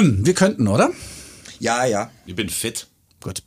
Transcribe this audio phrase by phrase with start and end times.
[0.00, 0.90] Wir könnten, oder?
[1.58, 2.10] Ja, ja.
[2.24, 2.86] Ich bin fit.
[3.20, 3.42] Gut.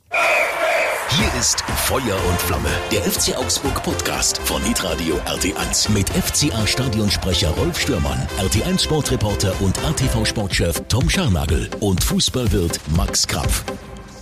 [1.08, 7.50] Hier ist Feuer und Flamme, der FC Augsburg Podcast von Hitradio RT1 mit FCA Stadionsprecher
[7.50, 13.64] Rolf Stürmann, RT1 Sportreporter und ATV Sportchef Tom Scharnagel und Fußballwirt Max Krapf.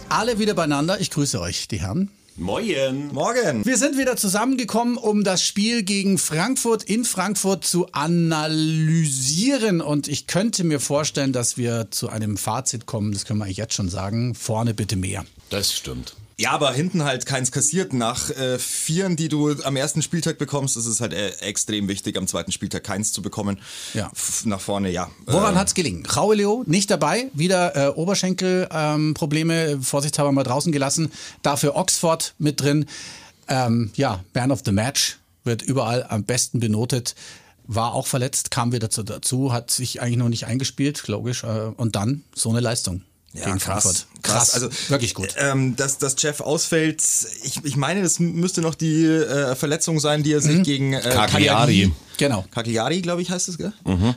[0.09, 1.01] Alle wieder beieinander.
[1.01, 2.11] Ich grüße euch, die Herren.
[2.41, 3.11] Moin.
[3.13, 3.67] Morgen.
[3.67, 9.83] Wir sind wieder zusammengekommen, um das Spiel gegen Frankfurt in Frankfurt zu analysieren.
[9.83, 13.13] Und ich könnte mir vorstellen, dass wir zu einem Fazit kommen.
[13.13, 14.35] Das können wir eigentlich jetzt schon sagen.
[14.35, 15.27] Vorne bitte mehr.
[15.51, 16.17] Das stimmt.
[16.41, 17.93] Ja, aber hinten halt keins kassiert.
[17.93, 22.17] Nach äh, Vieren, die du am ersten Spieltag bekommst, ist es halt äh, extrem wichtig,
[22.17, 23.61] am zweiten Spieltag keins zu bekommen.
[23.93, 24.11] Ja.
[24.15, 25.11] F nach vorne, ja.
[25.27, 26.07] Woran Äh, hat's gelingen?
[26.07, 31.13] Rauleo nicht dabei, wieder äh, Oberschenkelprobleme, ähm, vorsichtshalber mal draußen gelassen.
[31.43, 32.87] Dafür Oxford mit drin.
[33.47, 37.17] Ähm, ja, Man of the Match wird überall am besten benotet.
[37.67, 41.45] War auch verletzt, kam wieder zu, dazu, hat sich eigentlich noch nicht eingespielt, logisch.
[41.45, 44.07] Äh, und dann so eine Leistung Ja, gegen krass, Frankfurt.
[44.23, 44.55] krass.
[44.55, 45.35] Also wirklich gut.
[45.39, 47.03] Ähm, dass, dass Jeff ausfällt,
[47.45, 51.01] ich, ich meine, das müsste noch die äh, Verletzung sein, die er sich gegen äh,
[51.01, 51.93] Cagliari.
[52.21, 52.45] Genau.
[52.51, 53.73] Cagliari, glaube ich, heißt es, gell?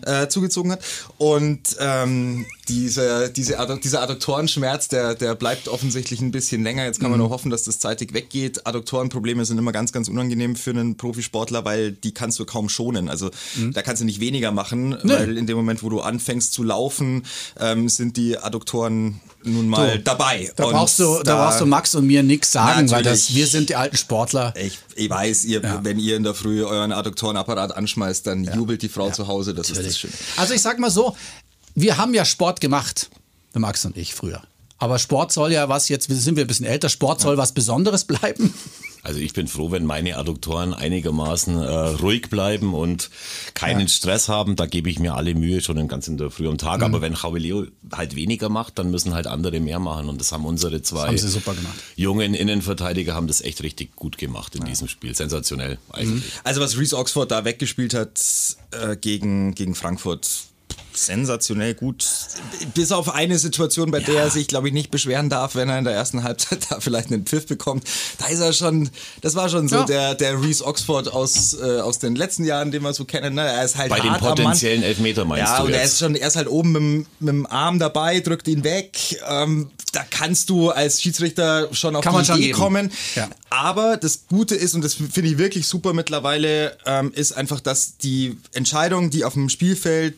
[0.06, 0.82] Äh, zugezogen hat.
[1.18, 6.84] Und ähm, diese, diese Addu dieser Adduktorenschmerz, der, der bleibt offensichtlich ein bisschen länger.
[6.84, 8.68] Jetzt kann man nur hoffen, dass das zeitig weggeht.
[8.68, 13.08] Adduktorenprobleme sind immer ganz, ganz unangenehm für einen Profisportler, weil die kannst du kaum schonen.
[13.08, 13.32] Also
[13.72, 17.24] da kannst du nicht weniger machen, weil in dem Moment, wo du anfängst zu laufen,
[17.58, 20.52] ähm, sind die Adduktoren nun mal Du, dabei.
[20.56, 23.48] Da Und brauchst, du, da, brauchst du Max und mir nichts sagen, weil das, wir
[23.48, 24.54] sind die alten Sportler.
[24.58, 25.80] Ich, ich weiß, ihr, Ja.
[25.84, 29.54] wenn ihr in der Früh euren Adduktorenapparat anschmeißt, dann jubelt die Frau zu Hause.
[29.54, 30.14] Das ist das Schöne.
[30.38, 31.16] Also ich sag mal so,
[31.76, 33.10] wir haben ja Sport gemacht,
[33.54, 34.42] der Max und ich früher.
[34.78, 38.06] Aber Sport soll ja was, jetzt sind wir ein bisschen älter, Sport soll was Besonderes
[38.06, 38.54] bleiben.
[39.04, 43.10] Also ich bin froh, wenn meine Adduktoren einigermaßen äh, ruhig bleiben und
[43.54, 44.56] keinen Stress haben.
[44.56, 46.78] Da gebe ich mir alle Mühe schon in ganz in der Früh am Tag.
[46.78, 46.86] Mhm.
[46.86, 50.08] Aber wenn Jauleo halt weniger macht, dann müssen halt andere mehr machen.
[50.08, 51.76] Und das haben unsere zwei haben sie super gemacht.
[51.98, 55.14] jungen Innenverteidiger haben das echt richtig gut gemacht in diesem Spiel.
[55.14, 56.24] Sensationell eigentlich.
[56.46, 58.22] Also was Reese Oxford da weggespielt hat
[58.72, 60.30] äh, gegen, gegen Frankfurt,
[60.98, 62.06] sensationell gut.
[62.74, 65.78] Bis auf eine Situation, bei der er sich, glaube ich, nicht beschweren darf, wenn er
[65.80, 67.84] in der ersten Halbzeit da vielleicht einen Pfiff bekommt.
[68.18, 68.90] Da ist er schon,
[69.22, 69.84] das war schon so Ja.
[69.86, 73.34] der, der Reese Oxford aus, äh, aus den letzten Jahren, den wir so kennen.
[73.36, 73.42] Ne?
[73.42, 74.36] Er ist halt Bei dem hart am Mann.
[74.38, 77.06] potenziellen Elfmeter meinst ja, du und er ist schon, er ist halt oben mit, dem-
[77.20, 78.98] mit dem Arm dabei, drückt ihn weg.
[79.28, 82.58] Ähm, da kannst du als Schiedsrichter schon auf Kann die man schon Idee geben.
[82.60, 82.92] kommen.
[83.16, 83.30] Ja.
[83.52, 87.98] Aber das Gute ist, und das finde ich wirklich super mittlerweile, ähm, ist einfach, dass
[87.98, 90.16] die Entscheidung, die auf dem Spielfeld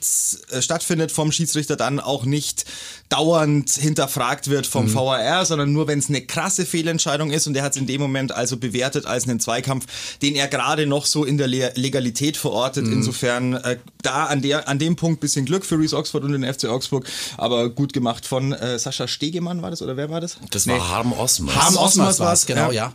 [0.52, 2.66] äh, stattfindet, vom Schiedsrichter dann auch nicht
[3.09, 4.70] dauernd hinterfragt wird Mhm.
[4.72, 7.48] vom VAR, sondern nur, wenn es eine krasse Fehlentscheidung ist.
[7.48, 9.86] Und er hat es in dem Moment also bewertet als einen Zweikampf,
[10.22, 12.40] den er gerade noch so in der Le Legalität Mhm.
[12.40, 12.88] verortet.
[12.88, 16.44] Insofern äh, da an, der, an dem Punkt bisschen Glück für Reese Oxford und den
[16.44, 20.38] FC Augsburg, aber gut gemacht von äh, Sascha Stegemann war das oder wer war das?
[20.52, 21.56] Das war Harm Osmers.
[21.56, 22.88] Harm Osmers Osmers war's, war's, genau, ja.
[22.88, 22.94] ja.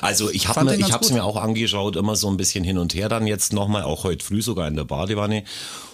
[0.00, 3.08] Also ich habe ich hab's mir auch angeschaut, immer so ein bisschen hin und her
[3.08, 5.44] dann jetzt nochmal, auch heute früh sogar in der Badewanne.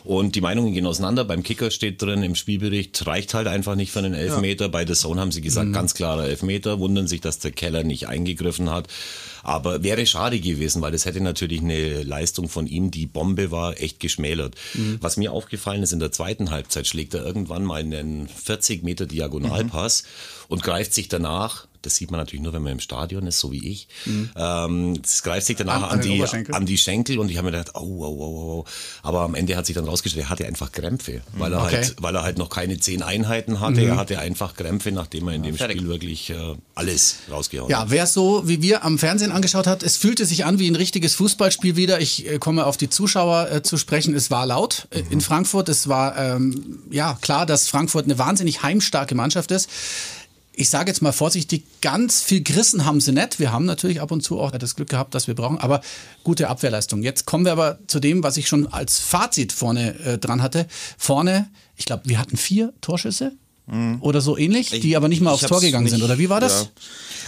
[0.04, 1.24] Und die Meinungen gehen auseinander.
[1.24, 4.68] Beim Kicker steht drin im Spielbericht, reicht halt einfach nicht für einen Elfmeter.
[4.68, 5.44] Bei The Zone haben sie Mhm.
[5.44, 6.78] gesagt, ganz klarer Elfmeter.
[6.78, 8.86] Wundern sich, dass der Keller nicht eingegriffen hat.
[9.42, 13.80] Aber wäre schade gewesen, weil das hätte natürlich eine Leistung von ihm, die Bombe war,
[13.80, 14.54] echt geschmälert.
[14.74, 14.98] Mhm.
[15.00, 19.06] Was mir aufgefallen ist, in der zweiten Halbzeit schlägt er irgendwann mal einen 40 Meter
[19.06, 20.04] Diagonalpass
[20.48, 23.52] und greift sich danach, das sieht man natürlich nur, wenn man im Stadion ist, so
[23.52, 23.88] wie ich,
[24.36, 27.46] ähm, es greift sich danach An- an, an die, an die Schenkel und ich habe
[27.50, 28.64] mir gedacht, oh, oh, oh, oh.
[29.02, 31.76] Aber am Ende hat sich dann rausgestellt, er hatte einfach Krämpfe, weil er, Okay.
[31.76, 33.80] halt, weil er halt noch keine zehn Einheiten hatte.
[33.82, 36.34] Er hatte einfach Krämpfe, nachdem er in dem Spiel wirklich äh,
[36.74, 37.86] alles rausgehauen hat.
[37.86, 40.68] Ja, wer es so wie wir am Fernsehen angeschaut hat, es fühlte sich an wie
[40.68, 42.00] ein richtiges Fußballspiel wieder.
[42.00, 44.14] Ich äh, komme auf die Zuschauer äh, zu sprechen.
[44.14, 45.68] Es war laut äh, in Frankfurt.
[45.68, 49.68] Es war ähm, ja klar, dass Frankfurt eine wahnsinnig heimstarke Mannschaft ist.
[50.58, 53.38] Ich sage jetzt mal vorsichtig, ganz viel gerissen haben sie nicht.
[53.38, 55.82] Wir haben natürlich ab und zu auch das Glück gehabt, das wir brauchen, aber
[56.24, 57.02] gute Abwehrleistung.
[57.02, 60.66] Jetzt kommen wir aber zu dem, was ich schon als Fazit vorne äh, dran hatte.
[60.96, 63.32] Vorne, ich glaube, wir hatten vier Torschüsse
[64.00, 65.96] oder so ähnlich, die aber nicht mal aufs Tor gegangen sind.
[65.98, 66.62] nicht- Oder wie war das?
[66.62, 66.68] Ja.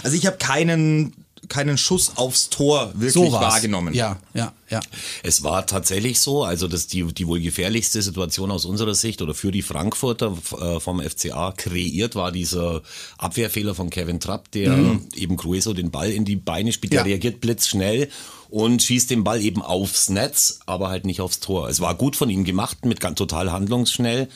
[0.04, 1.12] Also ich habe keinen,
[1.48, 3.94] keinen Schuss aufs Tor wirklich So wahrgenommen.
[3.94, 4.80] Ja, ja, ja.
[5.22, 9.34] Es war tatsächlich so, also das die, die wohl gefährlichste Situation aus unserer Sicht oder
[9.34, 12.82] für die Frankfurter äh, vom FCA kreiert war dieser
[13.18, 17.06] Abwehrfehler von Kevin Trapp, der eben Crueso den Ball in die Beine spielt, der Mhm.
[17.06, 17.12] Ja.
[17.12, 18.08] reagiert blitzschnell
[18.50, 21.68] und schießt den Ball eben aufs Netz, aber halt nicht aufs Tor.
[21.68, 24.28] Es war gut von ihm gemacht, mit ganz total handlungsschnell.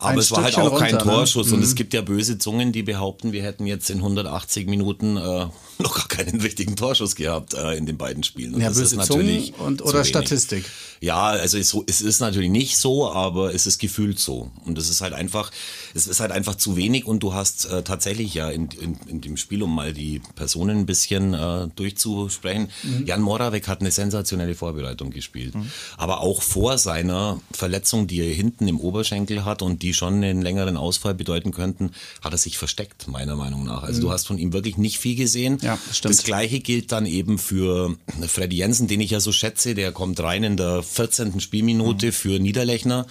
[0.00, 1.12] Aber Ein es war halt auch kein runter, ne?
[1.12, 1.52] Torschuss.
[1.52, 5.20] Und es gibt ja böse Zungen, die behaupten, wir hätten jetzt in 180 Minuten äh,
[5.78, 8.54] noch gar keinen richtigen Torschuss gehabt äh, in den beiden Spielen.
[8.54, 10.64] Und ja, das ist natürlich und, oder Statistik.
[11.02, 14.50] Ja, also es, es, ist natürlich nicht so, aber es ist gefühlt so.
[14.64, 15.50] Und es ist halt einfach,
[15.94, 19.20] es ist halt einfach zu wenig und du hast äh, tatsächlich ja in, in, in,
[19.20, 23.06] dem Spiel, um mal die Personen ein bisschen äh, durchzusprechen, mhm.
[23.06, 25.54] Jan Moravec hat eine sensationelle Vorbereitung gespielt.
[25.54, 25.70] Mhm.
[25.96, 30.42] Aber auch vor seiner Verletzung, die er hinten im Oberschenkel hat und die schon einen
[30.42, 31.90] längeren Ausfall bedeuten könnten,
[32.22, 33.82] hat er sich versteckt, meiner Meinung nach.
[33.82, 34.02] Also mhm.
[34.02, 35.58] du hast von ihm wirklich nicht viel gesehen.
[35.62, 36.14] Ja, stimmt.
[36.14, 37.96] Das gleiche gilt dann eben für
[38.26, 41.40] Freddy Jensen, den ich ja so schätze, der kommt rein in der 14.
[41.40, 42.12] Spielminute mhm.
[42.12, 43.06] für Niederlechner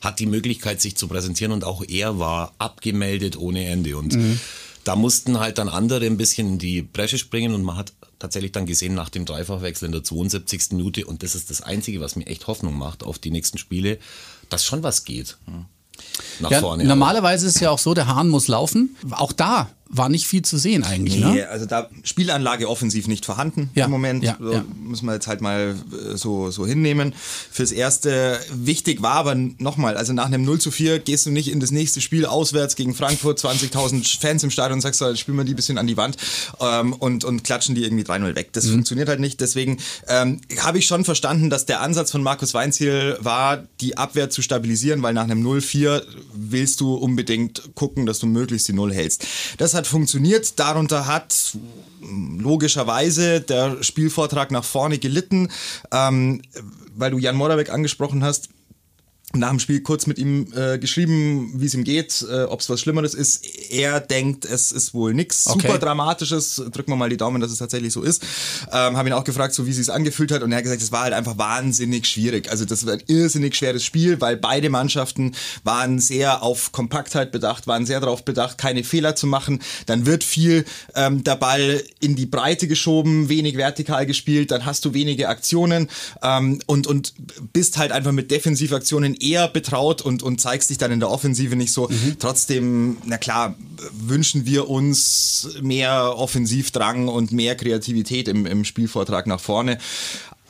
[0.00, 3.96] hat die Möglichkeit, sich zu präsentieren und auch er war abgemeldet ohne Ende.
[3.96, 4.40] Und mhm.
[4.84, 8.52] da mussten halt dann andere ein bisschen in die Bresche springen und man hat tatsächlich
[8.52, 10.72] dann gesehen nach dem Dreifachwechsel in der 72.
[10.72, 13.98] Minute und das ist das Einzige, was mir echt Hoffnung macht auf die nächsten Spiele,
[14.48, 15.38] dass schon was geht.
[16.40, 16.84] Nach ja, vorne.
[16.84, 18.96] Normalerweise ist es ja auch so, der Hahn muss laufen.
[19.10, 21.24] Auch da war nicht viel zu sehen eigentlich.
[21.24, 21.48] Nee, ne?
[21.48, 24.24] also da Spielanlage offensiv nicht vorhanden ja, im Moment.
[24.24, 24.64] Ja, so, ja.
[24.82, 27.14] Müssen wir jetzt halt mal äh, so, so hinnehmen.
[27.50, 31.50] Fürs Erste wichtig war aber nochmal, also nach einem 0 zu 4 gehst du nicht
[31.50, 35.36] in das nächste Spiel auswärts gegen Frankfurt, 20.000 Fans im Stadion und sagst, so, spielen
[35.36, 36.16] wir die ein bisschen an die Wand
[36.60, 38.52] ähm, und, und klatschen die irgendwie 3-0 weg.
[38.52, 38.72] Das mhm.
[38.72, 39.40] funktioniert halt nicht.
[39.40, 39.78] Deswegen
[40.08, 44.42] ähm, habe ich schon verstanden, dass der Ansatz von Markus Weinziel war, die Abwehr zu
[44.42, 46.02] stabilisieren, weil nach einem 0-4
[46.34, 49.24] willst du unbedingt gucken, dass du möglichst die Null hältst.
[49.58, 50.58] Das hat funktioniert.
[50.58, 51.56] Darunter hat
[52.00, 55.50] logischerweise der Spielvortrag nach vorne gelitten.
[55.92, 56.42] Ähm,
[56.96, 58.48] weil du Jan Moravec angesprochen hast,
[59.34, 62.70] nach dem Spiel kurz mit ihm äh, geschrieben, wie es ihm geht, äh, ob es
[62.70, 63.44] was Schlimmeres ist.
[63.70, 65.66] Er denkt, es ist wohl nichts okay.
[65.66, 66.62] super Dramatisches.
[66.70, 68.22] Drücken wir mal die Daumen, dass es tatsächlich so ist.
[68.72, 70.42] Ähm, Habe ihn auch gefragt, so wie es sich angefühlt hat.
[70.42, 72.50] Und er hat gesagt, es war halt einfach wahnsinnig schwierig.
[72.50, 75.34] Also das war ein irrsinnig schweres Spiel, weil beide Mannschaften
[75.64, 79.60] waren sehr auf Kompaktheit bedacht, waren sehr darauf bedacht, keine Fehler zu machen.
[79.86, 80.64] Dann wird viel
[80.94, 84.52] ähm, der Ball in die Breite geschoben, wenig vertikal gespielt.
[84.52, 85.88] Dann hast du wenige Aktionen
[86.22, 87.12] ähm, und, und
[87.52, 91.56] bist halt einfach mit Defensivaktionen eher betraut und, und zeigst dich dann in der Offensive
[91.56, 91.88] nicht so.
[91.88, 92.16] Mhm.
[92.18, 93.54] Trotzdem, na klar,
[93.92, 99.78] wünschen wir uns mehr Offensivdrang und mehr Kreativität im, im Spielvortrag nach vorne.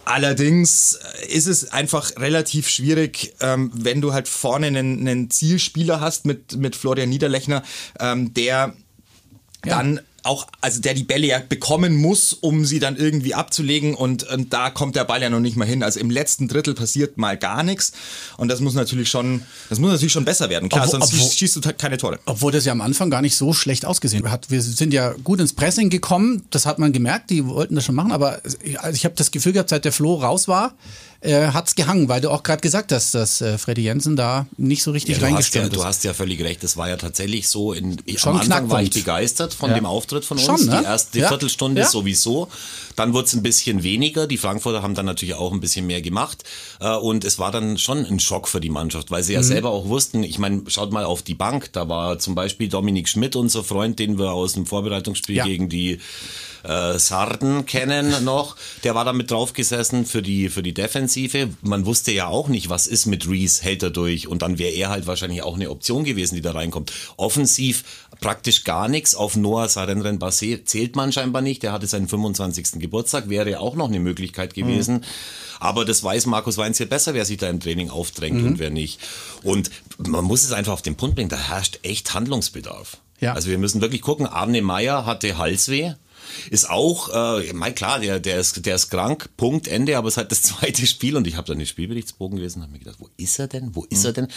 [0.05, 0.99] Allerdings
[1.29, 6.57] ist es einfach relativ schwierig, ähm, wenn du halt vorne einen, einen Zielspieler hast mit,
[6.57, 7.65] mit Florian Niederlechner,
[7.99, 8.75] ähm, der
[9.65, 9.77] ja.
[9.77, 14.25] dann auch, also der die Bälle ja bekommen muss, um sie dann irgendwie abzulegen und,
[14.25, 15.83] und da kommt der Ball ja noch nicht mal hin.
[15.83, 17.93] Also im letzten Drittel passiert mal gar nichts
[18.37, 20.69] und das muss natürlich schon, das muss natürlich schon besser werden.
[20.69, 22.19] Klar, obwohl, sonst obwohl, schießt du halt keine Tore.
[22.27, 24.51] Obwohl das ja am Anfang gar nicht so schlecht ausgesehen hat.
[24.51, 27.95] Wir sind ja gut ins Pressing gekommen, das hat man gemerkt, die wollten das schon
[27.95, 30.75] machen, aber also ich habe das Gefühl gehabt, seit der Flo raus war,
[31.21, 34.47] äh, hat es gehangen, weil du auch gerade gesagt hast, dass äh, Freddy Jensen da
[34.57, 35.77] nicht so richtig ja, reingestimmt ja, ist.
[35.77, 37.73] Du hast ja völlig recht, das war ja tatsächlich so.
[37.73, 39.77] In, Schon am Anfang war ich begeistert von ja.
[39.77, 40.47] dem Auftritt von uns.
[40.47, 40.79] Schon, ne?
[40.81, 41.29] Die erste ja.
[41.29, 42.49] Viertelstunde sowieso.
[42.97, 44.27] Dann wurde es ein bisschen weniger.
[44.27, 46.45] Die Frankfurter haben dann natürlich auch ein bisschen mehr gemacht.
[46.81, 49.45] Äh, und es war dann schon ein Schock für die Mannschaft, weil sie ja mhm.
[49.45, 53.09] selber auch wussten, ich meine, schaut mal auf die Bank, da war zum Beispiel Dominik
[53.09, 56.01] Schmidt, unser Freund, den wir aus dem Vorbereitungsspiel gegen die
[56.67, 58.57] äh, Sarden kennen noch.
[58.85, 60.75] Der war da mit drauf gesessen für die, für die
[61.17, 61.57] Defensive.
[61.63, 64.29] Man wusste ja auch nicht, was ist mit Reese, hält er durch.
[64.29, 66.93] Und dann wäre er halt wahrscheinlich auch eine Option gewesen, die da reinkommt.
[67.17, 67.85] Offensiv
[68.21, 69.15] praktisch gar nichts.
[69.15, 71.63] Auf Noah Sarenren Bassé zählt man scheinbar nicht.
[71.63, 72.81] Der hatte seinen 25.
[72.81, 74.97] Geburtstag, wäre auch noch eine Möglichkeit gewesen.
[74.97, 75.05] Mhm.
[75.59, 78.47] Aber das weiß Markus Weinz hier besser, wer sich da im Training aufdrängt mhm.
[78.47, 79.01] und wer nicht.
[79.43, 82.99] Und man muss es einfach auf den Punkt bringen, da herrscht echt Handlungsbedarf.
[83.21, 83.33] Ja.
[83.33, 85.95] Also wir müssen wirklich gucken, Arne Meyer hatte Halsweh,
[86.51, 90.15] ist auch, äh, mein klar, der, der, ist, der ist krank, Punkt, Ende, aber es
[90.15, 92.79] ist halt das zweite Spiel und ich habe dann den Spielberichtsbogen gelesen und habe mir
[92.81, 93.75] gedacht, wo ist er denn?
[93.75, 94.07] Wo ist mhm.
[94.07, 94.29] er denn?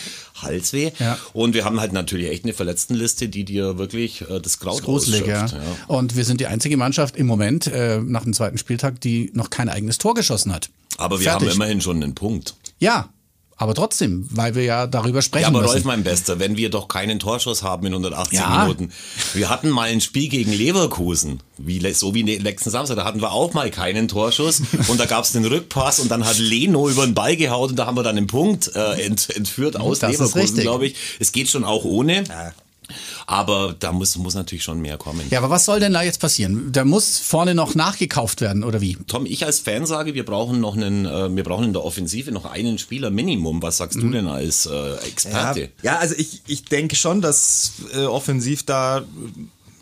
[0.41, 0.91] Halsweh.
[0.99, 1.17] Ja.
[1.33, 5.25] Und wir haben halt natürlich echt eine Verletztenliste, die dir wirklich äh, das Kraut gruselig,
[5.27, 5.45] ja.
[5.45, 5.59] ja.
[5.87, 9.49] Und wir sind die einzige Mannschaft im Moment äh, nach dem zweiten Spieltag, die noch
[9.49, 10.69] kein eigenes Tor geschossen hat.
[10.97, 11.49] Aber wir Fertig.
[11.49, 12.55] haben immerhin schon einen Punkt.
[12.79, 13.09] Ja,
[13.59, 15.41] aber trotzdem, weil wir ja darüber sprechen.
[15.43, 15.73] Ja, aber müssen.
[15.73, 18.63] Rolf, mein Bester, wenn wir doch keinen Torschuss haben in 180 ja.
[18.63, 18.93] Minuten.
[19.33, 23.33] Wir hatten mal ein Spiel gegen Leverkusen, wie, so wie letzten Samstag, da hatten wir
[23.33, 27.05] auch mal keinen Torschuss und da gab es den Rückpass und dann hat Leno über
[27.05, 30.13] den Ball gehauen und da haben wir dann den Punkt äh, ent, entführt aus das
[30.13, 30.95] Leverkusen, glaube ich.
[31.19, 32.23] Es geht schon auch ohne.
[32.29, 32.53] Ja.
[33.29, 35.21] Aber da muss, muss natürlich schon mehr kommen.
[35.29, 36.71] Ja, aber was soll denn da jetzt passieren?
[36.71, 38.97] Da muss vorne noch nachgekauft werden, oder wie?
[39.05, 42.31] Tom, ich als Fan sage, wir brauchen noch einen, äh, wir brauchen in der Offensive
[42.31, 43.61] noch einen Spieler Minimum.
[43.61, 44.01] Was sagst mhm.
[44.01, 45.69] du denn als äh, Experte?
[45.83, 49.03] Ja, ja, also ich, ich denke schon, dass äh, offensiv da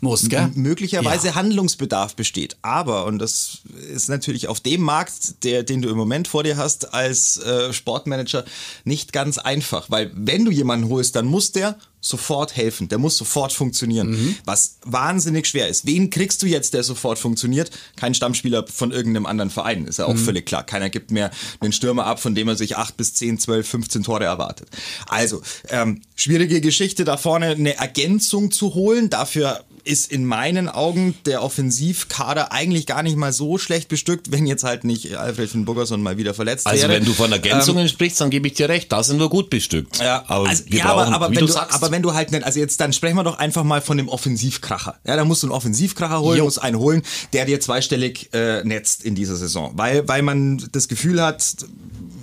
[0.02, 0.50] muss, gell?
[0.54, 1.34] möglicherweise ja.
[1.34, 2.56] Handlungsbedarf besteht.
[2.62, 3.58] Aber, und das
[3.92, 7.72] ist natürlich auf dem Markt, der, den du im Moment vor dir hast, als äh,
[7.72, 8.44] Sportmanager
[8.84, 9.90] nicht ganz einfach.
[9.90, 14.36] Weil wenn du jemanden holst, dann muss der sofort helfen, der muss sofort funktionieren, mhm.
[14.44, 15.84] was wahnsinnig schwer ist.
[15.86, 17.70] Wen kriegst du jetzt, der sofort funktioniert?
[17.96, 20.18] Kein Stammspieler von irgendeinem anderen Verein, ist ja auch mhm.
[20.18, 20.64] völlig klar.
[20.64, 24.04] Keiner gibt mehr einen Stürmer ab, von dem er sich acht bis zehn, zwölf, 15
[24.04, 24.68] Tore erwartet.
[25.06, 29.10] Also, ähm, schwierige Geschichte da vorne, eine Ergänzung zu holen.
[29.10, 34.46] Dafür ist in meinen Augen der Offensivkader eigentlich gar nicht mal so schlecht bestückt, wenn
[34.46, 36.92] jetzt halt nicht Alfred von Burgerson mal wieder verletzt also wäre.
[36.92, 39.30] Also wenn du von Ergänzungen ähm, sprichst, dann gebe ich dir recht, da sind wir
[39.30, 39.98] gut bestückt.
[39.98, 42.44] Ja, aber, also, ja, brauchen, aber, aber, wenn du, sagst, aber wenn du halt nicht,
[42.44, 44.96] also jetzt dann sprechen wir doch einfach mal von dem Offensivkracher.
[45.06, 46.44] Ja, da musst du einen Offensivkracher holen, jo.
[46.44, 47.02] musst einen holen,
[47.32, 51.56] der dir zweistellig äh, netzt in dieser Saison, weil weil man das Gefühl hat,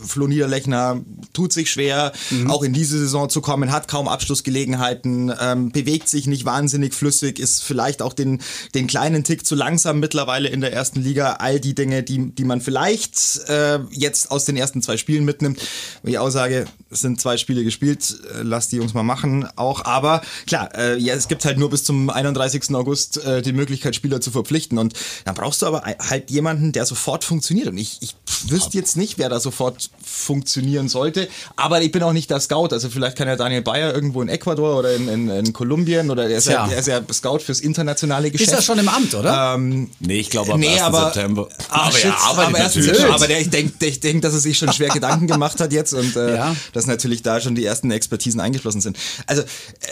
[0.05, 1.01] Flo Niederlechner
[1.33, 2.49] tut sich schwer, mhm.
[2.49, 7.39] auch in diese Saison zu kommen, hat kaum Abschlussgelegenheiten, ähm, bewegt sich nicht wahnsinnig flüssig,
[7.39, 8.41] ist vielleicht auch den,
[8.73, 11.33] den kleinen Tick zu langsam mittlerweile in der ersten Liga.
[11.39, 15.59] All die Dinge, die, die man vielleicht äh, jetzt aus den ersten zwei Spielen mitnimmt.
[16.03, 19.85] Ich auch sage, es sind zwei Spiele gespielt, äh, lass die Jungs mal machen auch.
[19.85, 22.73] Aber klar, äh, ja, es gibt halt nur bis zum 31.
[22.75, 24.77] August äh, die Möglichkeit, Spieler zu verpflichten.
[24.77, 24.93] Und
[25.25, 27.67] dann brauchst du aber halt jemanden, der sofort funktioniert.
[27.67, 28.15] Und ich, ich
[28.49, 31.27] wüsste jetzt nicht, wer da sofort funktionieren sollte.
[31.55, 32.69] Aber ich bin auch nicht der Scout.
[32.71, 36.29] Also vielleicht kann ja Daniel Bayer irgendwo in Ecuador oder in, in, in Kolumbien oder
[36.29, 38.51] er ist, ja, er ist ja Scout fürs internationale Geschäft.
[38.51, 39.55] Ist er schon im Amt, oder?
[39.55, 40.81] Ähm, nee, ich glaube am nee, 1.
[40.81, 41.49] aber, September.
[41.69, 43.05] Ach, aber, shit, aber, aber, natürlich.
[43.05, 45.93] aber der, ich denke, ich denk, dass er sich schon schwer Gedanken gemacht hat jetzt
[45.93, 46.55] und äh, ja.
[46.73, 48.97] dass natürlich da schon die ersten Expertisen eingeschlossen sind.
[49.27, 49.43] Also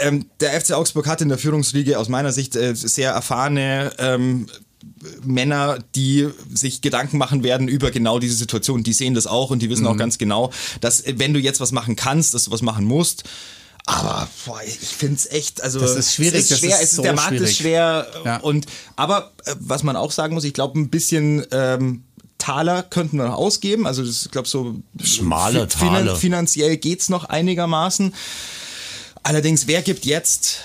[0.02, 4.48] ähm, der FC Augsburg hat in der Führungsriege aus meiner Sicht äh, sehr erfahrene ähm,
[5.24, 8.84] Männer, die sich Gedanken machen werden über genau diese Situation.
[8.84, 9.90] Die sehen das auch und die wissen mhm.
[9.90, 12.86] auch ganz genau, dass äh, wenn du jetzt was machen kannst, dass du was machen
[12.86, 13.24] musst.
[13.86, 16.40] Aber boah, ich finde es echt, also das ist schwierig.
[16.40, 17.50] Es ist schwer, ist so der Markt schwierig.
[17.50, 18.38] ist schwer ja.
[18.38, 22.04] und aber äh, was man auch sagen muss, ich glaube ein bisschen ähm,
[22.38, 23.88] Taler könnten wir noch ausgeben.
[23.88, 26.16] Also ich glaube so schmale Taler.
[26.16, 28.14] Finanziell geht's noch einigermaßen.
[29.22, 30.60] Allerdings, wer gibt jetzt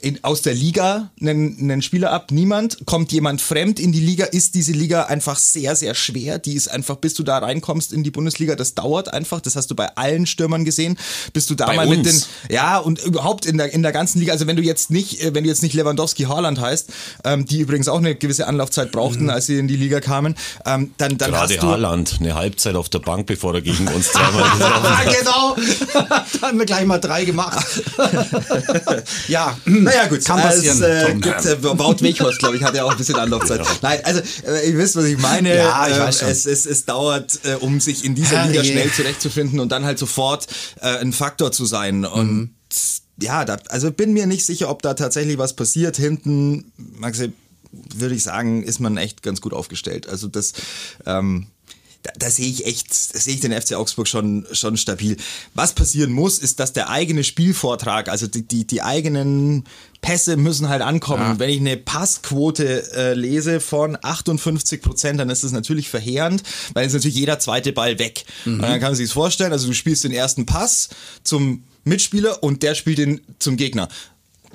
[0.00, 2.30] in, aus der Liga einen, einen Spieler ab?
[2.30, 2.78] Niemand.
[2.86, 4.26] Kommt jemand fremd in die Liga?
[4.26, 6.38] Ist diese Liga einfach sehr, sehr schwer?
[6.38, 9.40] Die ist einfach, bis du da reinkommst in die Bundesliga, das dauert einfach.
[9.40, 10.96] Das hast du bei allen Stürmern gesehen.
[11.32, 11.96] Bist du da bei mal uns.
[11.96, 14.32] mit den, ja, und überhaupt in der, in der ganzen Liga.
[14.32, 16.90] Also wenn du jetzt nicht, äh, wenn du jetzt nicht Lewandowski Haaland heißt,
[17.24, 19.30] ähm, die übrigens auch eine gewisse Anlaufzeit brauchten, mhm.
[19.30, 21.66] als sie in die Liga kamen, ähm, dann, dann Gerade hast du.
[21.66, 25.18] Haaland, eine Halbzeit auf der Bank, bevor er gegen uns zweimal hat.
[25.20, 25.56] genau.
[26.40, 27.82] da haben wir gleich mal drei gemacht.
[29.28, 29.56] ja.
[29.88, 30.24] Naja, gut.
[30.24, 30.82] Kann passieren.
[30.82, 33.60] Es, äh, gibt, äh, Wout Weghorst, glaube ich, hat ja auch ein bisschen Anlaufzeit.
[33.60, 33.66] Ja.
[33.82, 35.56] Nein, also, äh, ihr wisst, was ich meine.
[35.56, 36.28] Ja, ich äh, weiß schon.
[36.28, 39.98] Es, es, es dauert, äh, um sich in dieser Liga schnell zurechtzufinden und dann halt
[39.98, 40.46] sofort
[40.80, 42.04] äh, ein Faktor zu sein.
[42.04, 42.50] Und mhm.
[43.20, 45.96] ja, da, also bin mir nicht sicher, ob da tatsächlich was passiert.
[45.96, 47.32] Hinten, Maxi,
[47.94, 50.08] würde ich sagen, ist man echt ganz gut aufgestellt.
[50.08, 50.52] Also das,
[51.06, 51.48] ähm,
[52.02, 55.16] da, da sehe ich echt, da sehe ich den FC Augsburg schon, schon stabil.
[55.54, 59.64] Was passieren muss, ist, dass der eigene Spielvortrag, also die, die, die eigenen
[60.00, 61.22] Pässe müssen halt ankommen.
[61.22, 61.38] Ja.
[61.38, 66.84] Wenn ich eine Passquote äh, lese von 58 Prozent, dann ist das natürlich verheerend, weil
[66.84, 68.24] jetzt natürlich jeder zweite Ball weg.
[68.44, 68.54] Mhm.
[68.54, 70.90] Und dann kann man sich das vorstellen, also du spielst den ersten Pass
[71.24, 73.88] zum Mitspieler und der spielt den zum Gegner.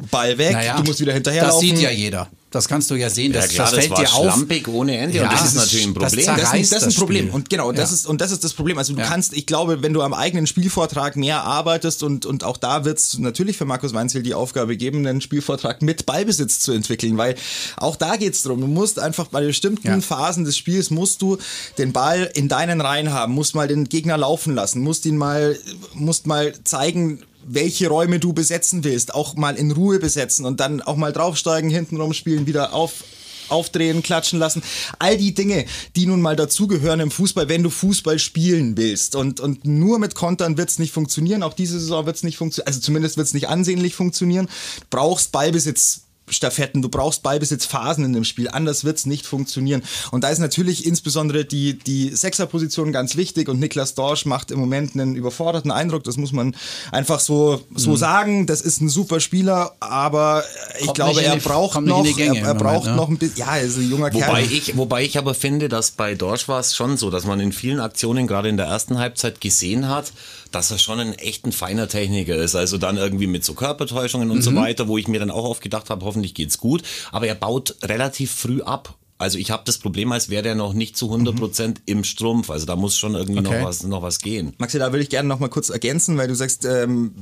[0.09, 1.69] Ball weg, naja, du musst wieder hinterherlaufen.
[1.69, 2.29] Das sieht ja jeder.
[2.53, 3.33] Das kannst du ja sehen.
[3.33, 4.33] Das, ja, klar, das fällt das war dir auf.
[4.35, 6.25] schlampig ohne Ende ja, und das ist natürlich ein Problem.
[6.25, 7.29] Das, das, ist, das ist ein Problem.
[7.31, 7.95] Und genau, das ja.
[7.95, 8.77] ist, und das ist das Problem.
[8.77, 12.57] Also du kannst, ich glaube, wenn du am eigenen Spielvortrag mehr arbeitest und, und auch
[12.57, 16.73] da wird es natürlich für Markus Weinzel die Aufgabe geben, einen Spielvortrag mit Ballbesitz zu
[16.73, 17.35] entwickeln, weil
[17.77, 21.39] auch da geht es darum, du musst einfach bei bestimmten Phasen des Spiels musst du
[21.79, 25.57] den Ball in deinen Reihen haben, musst mal den Gegner laufen lassen, musst ihn mal,
[25.95, 30.81] musst mal zeigen, welche Räume du besetzen willst, auch mal in Ruhe besetzen und dann
[30.81, 33.03] auch mal draufsteigen, hintenrum spielen, wieder auf,
[33.49, 34.63] aufdrehen, klatschen lassen.
[34.99, 39.15] All die Dinge, die nun mal dazugehören im Fußball, wenn du Fußball spielen willst.
[39.15, 41.43] Und, und nur mit Kontern wird es nicht funktionieren.
[41.43, 42.67] Auch diese Saison wird es nicht funktionieren.
[42.67, 44.47] Also zumindest wird es nicht ansehnlich funktionieren.
[44.79, 49.83] Du brauchst Ballbesitz Staffetten, du brauchst Ballbesitzphasen in dem Spiel, anders wird es nicht funktionieren.
[50.11, 54.59] Und da ist natürlich insbesondere die, die Sechserposition ganz wichtig und Niklas Dorsch macht im
[54.59, 56.55] Moment einen überforderten Eindruck, das muss man
[56.91, 57.97] einfach so, so mhm.
[57.97, 58.47] sagen.
[58.47, 60.43] Das ist ein super Spieler, aber
[60.79, 62.95] ich kommt glaube, er die, braucht noch, Gänge er, er braucht Moment, ne?
[62.95, 64.51] noch ein bisschen, ja, er ist ein junger wobei Kerl.
[64.51, 67.51] Ich, wobei ich aber finde, dass bei Dorsch war es schon so, dass man in
[67.51, 70.13] vielen Aktionen gerade in der ersten Halbzeit gesehen hat,
[70.53, 72.55] dass er schon ein echt ein feiner Techniker ist.
[72.55, 74.41] Also dann irgendwie mit so Körpertäuschungen und mhm.
[74.41, 76.83] so weiter, wo ich mir dann auch oft gedacht habe, hoffentlich geht's gut.
[77.11, 78.95] Aber er baut relativ früh ab.
[79.19, 82.49] Also ich habe das Problem, als wäre der noch nicht zu 100 Prozent im Strumpf.
[82.49, 83.59] Also da muss schon irgendwie Okay.
[83.59, 84.53] noch, was, noch was gehen.
[84.57, 87.13] Maxi, da würde ich gerne noch mal kurz ergänzen, weil du sagst, ähm,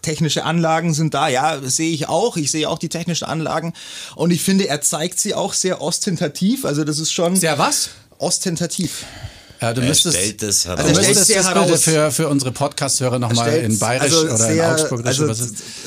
[0.00, 1.28] technische Anlagen sind da.
[1.28, 2.36] Ja, sehe ich auch.
[2.36, 3.72] Ich sehe auch die technischen Anlagen.
[4.14, 6.64] Und ich finde, er zeigt sie auch sehr ostentativ.
[6.64, 7.90] Also das ist schon Sehr was?
[8.18, 9.04] ostentativ.
[9.60, 10.84] Ja, du Er müsstest, stellt es du heraus.
[10.86, 14.60] Also stellt das bitte für, für unsere Podcast-Hörer nochmal in Bayerisch also oder sehr, in
[14.80, 15.06] Augsburgisch.
[15.06, 15.40] also, was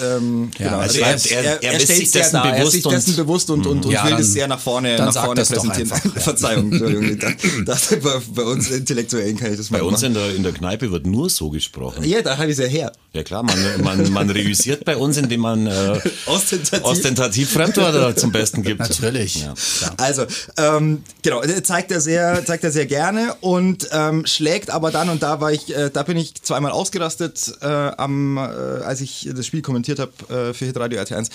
[0.04, 0.78] ähm, Ja, genau.
[0.80, 2.36] also er, er- er- er, ist stellt sich dessen.
[2.36, 4.60] Er bewusst sich und- dessen bewusst und, und, und Ja, will dann- das sehr nach
[4.60, 5.92] vorne, dann nach vorne präsentieren.
[5.92, 6.12] einfach, ja.
[6.22, 7.20] Verzeihung, Entschuldigung.
[7.66, 10.44] Das, das, bei, bei uns Intellektuellen kann ich das mal Bei uns in der, in
[10.44, 12.04] der Kneipe wird nur so gesprochen.
[12.04, 12.92] Ja, da habe ich es ja her.
[13.14, 16.84] Ja klar, man, man, man reüssiert bei uns, indem man äh, Ostentativ.
[16.84, 18.80] ostentativ Fremdwörter zum Besten gibt.
[18.80, 19.36] Natürlich.
[19.44, 19.54] Ja.
[19.98, 20.26] Also,
[20.58, 25.24] ähm, genau, zeigt er sehr, zeigt er sehr gerne und ähm, schlägt aber dann, und
[25.24, 29.46] da war ich, äh, da bin ich zweimal ausgerastet, äh, am, äh, als ich das
[29.46, 31.30] Spiel kommentiert habe äh, für Hitradio RT1.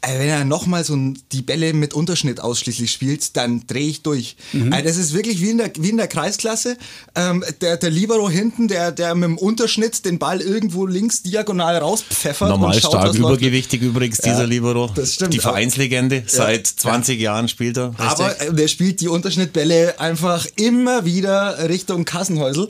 [0.00, 0.96] Äh, Wenn er nochmal so
[1.32, 4.36] die Bälle mit Unterschnitt ausschließlich spielt, dann drehe ich durch.
[4.70, 6.76] Also das ist wirklich wie in der, wie in der Kreisklasse.
[7.14, 11.78] Ähm, der, der Libero hinten, der, der mit dem Unterschnitt den Ball irgendwo links diagonal
[11.78, 12.48] rauspfeffert.
[12.48, 13.40] Normal und schaut, stark was läuft.
[13.40, 14.90] übergewichtig übrigens, dieser Libero.
[14.94, 15.34] das stimmt.
[15.34, 17.94] Die Vereinslegende, seit 20 Jahren spielt er.
[17.98, 22.68] Aber äh, der spielt die Unterschnittbälle einfach immer wieder Richtung Kassenhäusel.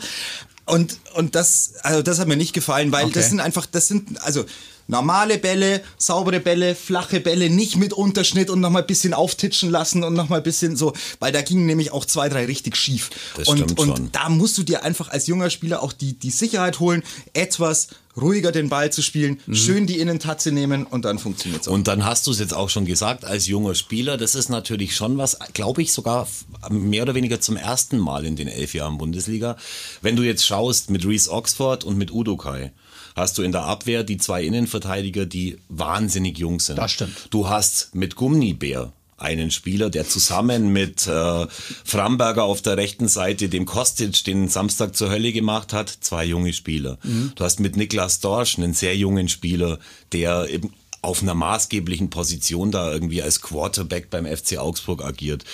[0.68, 3.14] Und, und das, also das hat mir nicht gefallen, weil Okay.
[3.14, 4.44] das sind einfach, das sind, also
[4.86, 10.02] normale Bälle, saubere Bälle, flache Bälle, nicht mit Unterschnitt und nochmal ein bisschen auftitschen lassen
[10.02, 13.10] und nochmal ein bisschen so, weil da gingen nämlich auch zwei, drei richtig schief.
[13.36, 14.12] Das und, stimmt und schon.
[14.12, 17.02] da musst du dir einfach als junger Spieler auch die, die Sicherheit holen,
[17.34, 17.88] etwas
[18.20, 21.72] ruhiger den Ball zu spielen, schön die Innentatze nehmen und dann funktioniert's auch.
[21.72, 24.94] Und dann hast du es jetzt auch schon gesagt, als junger Spieler, das ist natürlich
[24.94, 26.28] schon was, glaube ich, sogar
[26.70, 29.56] mehr oder weniger zum ersten Mal in den elf Jahren Bundesliga.
[30.02, 32.72] Wenn du jetzt schaust mit Reese Oxford und mit Udokai,
[33.16, 36.76] hast du in der Abwehr die zwei Innenverteidiger, die wahnsinnig jung sind.
[36.76, 37.28] Das stimmt.
[37.30, 41.46] Du hast mit Gummibär einen Spieler, der zusammen mit äh,
[41.84, 46.52] Framberger auf der rechten Seite dem Kostic den Samstag zur Hölle gemacht hat, zwei junge
[46.52, 46.98] Spieler.
[47.34, 49.78] Du hast mit Niklas Dorsch einen sehr jungen Spieler,
[50.12, 50.72] der eben
[51.02, 55.44] auf einer maßgeblichen Position da irgendwie als Quarterback beim FC Augsburg agiert.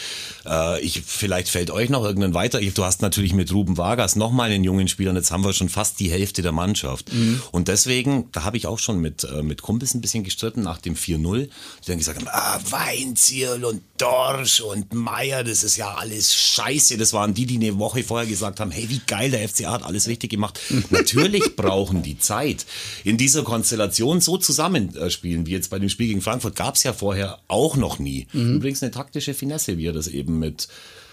[0.46, 2.60] Äh, ich, vielleicht fällt euch noch irgendein weiter.
[2.60, 5.68] Du hast natürlich mit Ruben Vargas nochmal einen jungen Spieler und jetzt haben wir schon
[5.68, 7.10] fast die Hälfte der Mannschaft.
[7.52, 10.78] Und deswegen, da habe ich auch schon mit, äh, mit Kumpels ein bisschen gestritten nach
[10.78, 11.50] dem 4-0, die
[11.86, 16.96] dann gesagt haben, ah, Weinzierl und Dorsch und Meier, das ist ja alles scheiße.
[16.96, 19.82] Das waren die, die eine Woche vorher gesagt haben, hey, wie geil, der FCA hat
[19.82, 20.58] alles richtig gemacht.
[20.90, 22.66] Natürlich brauchen die Zeit.
[23.04, 26.92] In dieser Konstellation so zusammenspielen, wie jetzt bei dem Spiel gegen Frankfurt, gab es ja
[26.92, 28.26] vorher auch noch nie.
[28.54, 30.68] Übrigens eine taktische Finesse, wie er das eben mit,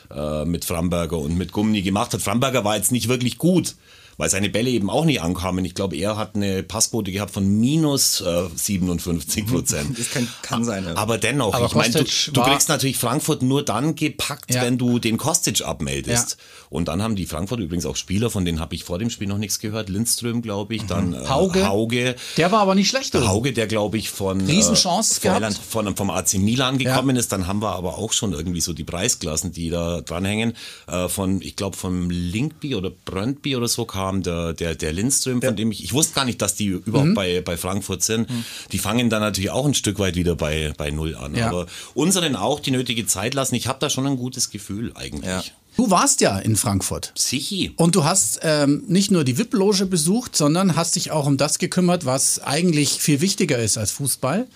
[0.10, 2.22] äh, mit Framberger und mit Gummi gemacht hat.
[2.22, 3.76] Framberger war jetzt nicht wirklich gut.
[4.18, 5.64] Weil seine Bälle eben auch nicht ankamen.
[5.66, 9.98] Ich glaube, er hat eine Passquote gehabt von minus äh, 57 Prozent.
[10.02, 10.86] Das kann, kann sein.
[10.86, 10.96] Ja.
[10.96, 14.64] Aber dennoch, Aber ich meine, du, du kriegst natürlich Frankfurt nur dann gepackt, Ja.
[14.64, 16.32] wenn du den Kostic abmeldest.
[16.32, 16.38] Ja.
[16.70, 19.28] Und dann haben die Frankfurt übrigens auch Spieler, von denen habe ich vor dem Spiel
[19.28, 19.90] noch nichts gehört.
[19.90, 21.68] Lindström, glaube ich, dann äh, Hauge.
[21.68, 22.16] Hauge.
[22.38, 23.14] Der war aber nicht schlecht.
[23.14, 23.30] Der oder?
[23.30, 25.58] Hauge, der glaube ich von Riesenchance äh, gehabt.
[25.58, 28.84] von, vom AC Milan gekommen ist, dann haben wir aber auch schon irgendwie so die
[28.84, 30.54] Preisklassen, die da dranhängen.
[30.88, 35.42] Äh, von, ich glaube, vom Linkby oder Brøndby oder so kam der, der, der Lindström,
[35.42, 37.14] von dem ich, ich wusste gar nicht, dass die überhaupt Mhm.
[37.14, 38.28] bei, bei Frankfurt sind.
[38.72, 41.36] Die fangen dann natürlich auch ein Stück weit wieder bei, bei Null an.
[41.36, 41.48] Ja.
[41.48, 43.56] Aber unseren auch die nötige Zeit lassen.
[43.56, 45.26] Ich habe da schon ein gutes Gefühl eigentlich.
[45.26, 45.44] Ja.
[45.78, 47.14] Du warst ja in Frankfurt.
[47.16, 47.72] Sichi.
[47.78, 51.60] Und du hast ähm, nicht nur die VIP-Loge besucht, sondern hast dich auch um das
[51.60, 54.48] gekümmert, was eigentlich viel wichtiger ist als Fußball.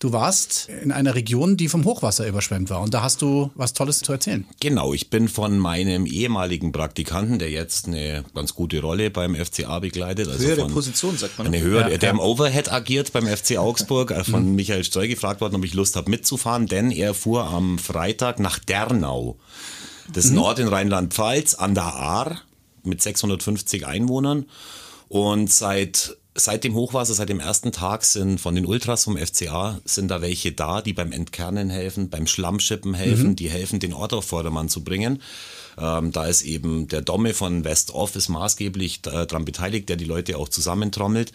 [0.00, 2.80] Du warst in einer Region, die vom Hochwasser überschwemmt war.
[2.82, 4.46] Und da hast du was Tolles zu erzählen.
[4.60, 9.80] Genau, ich bin von meinem ehemaligen Praktikanten, der jetzt eine ganz gute Rolle beim FCA
[9.80, 10.28] begleitet.
[10.28, 11.48] Also Höhere von, Position, sagt man.
[11.48, 12.14] Eine höhere, Ja, der ja.
[12.14, 15.96] im Overhead agiert beim FC Augsburg, äh, von Michael Streu gefragt worden, ob ich Lust
[15.96, 19.36] habe mitzufahren, denn er fuhr am Freitag nach Dernau.
[20.12, 22.40] Das ist ein Ort in Rheinland-Pfalz an der Ahr
[22.84, 24.46] mit 650 Einwohnern.
[25.08, 29.80] Und seit, seit dem Hochwasser, seit dem ersten Tag sind von den Ultras vom FCA,
[29.84, 34.12] sind da welche da, die beim Entkernen helfen, beim Schlammschippen helfen, die helfen, den Ort
[34.12, 35.22] auf Vordermann zu bringen.
[35.78, 39.96] Ähm, da ist eben der Domme von West Off ist maßgeblich äh, daran beteiligt, der
[39.96, 41.32] die Leute auch zusammentrommelt.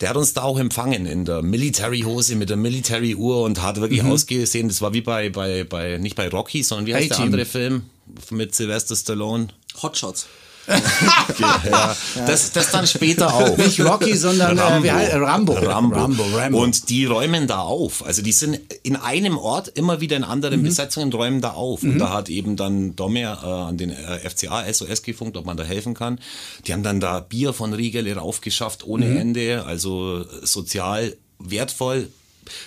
[0.00, 4.02] Der hat uns da auch empfangen in der Military-Hose mit der Military-Uhr und hat wirklich
[4.02, 7.44] ausgesehen, das war wie bei, bei, bei, nicht bei Rocky, sondern wie heißt der andere
[7.44, 7.82] Film
[8.30, 9.48] mit Sylvester Stallone?
[9.82, 10.26] Hotshots.
[11.38, 11.96] ja.
[12.26, 13.56] Das, das dann später auch.
[13.56, 15.52] Nicht Rocky, sondern äh, wie heißt, äh, Rambo.
[15.54, 15.96] Rambo.
[15.96, 16.62] Rambo, Rambo.
[16.62, 18.04] Und die räumen da auf.
[18.04, 21.82] Also die sind in einem Ort immer wieder in anderen Besetzungen räumen da auf.
[21.82, 25.56] Und da hat eben dann Domer äh, an den äh, FCA SOS gefunkt, ob man
[25.56, 26.18] da helfen kann.
[26.66, 29.64] Die haben dann da Bier von Riegele raufgeschafft ohne Ende.
[29.64, 32.08] Also sozial wertvoll.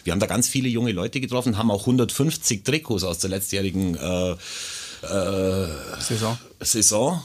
[0.03, 3.95] wir haben da ganz viele junge Leute getroffen, haben auch 150 Trikots aus der letztjährigen
[3.95, 5.67] äh, äh,
[5.99, 6.37] Saison.
[6.59, 7.21] Saison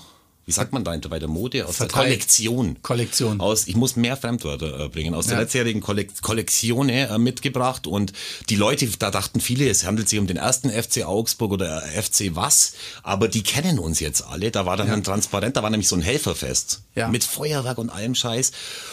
[0.48, 1.66] wie sagt man da bei der Mode?
[1.66, 1.94] Aus Verteilt.
[1.94, 2.78] der Kollektion.
[2.80, 3.38] Kollektion.
[3.38, 5.12] Aus, ich muss mehr Fremdwörter äh, bringen.
[5.12, 5.40] Aus der Ja.
[5.42, 8.14] letztjährigen Kollek Kollektion äh, mitgebracht und
[8.48, 12.30] die Leute, da dachten viele, es handelt sich um den ersten FC Augsburg oder FC
[12.34, 14.50] was, aber die kennen uns jetzt alle.
[14.50, 17.08] Da war dann ein Transparent, da war nämlich so ein Helferfest Ja.
[17.08, 18.52] mit Feuerwerk und allem Scheiß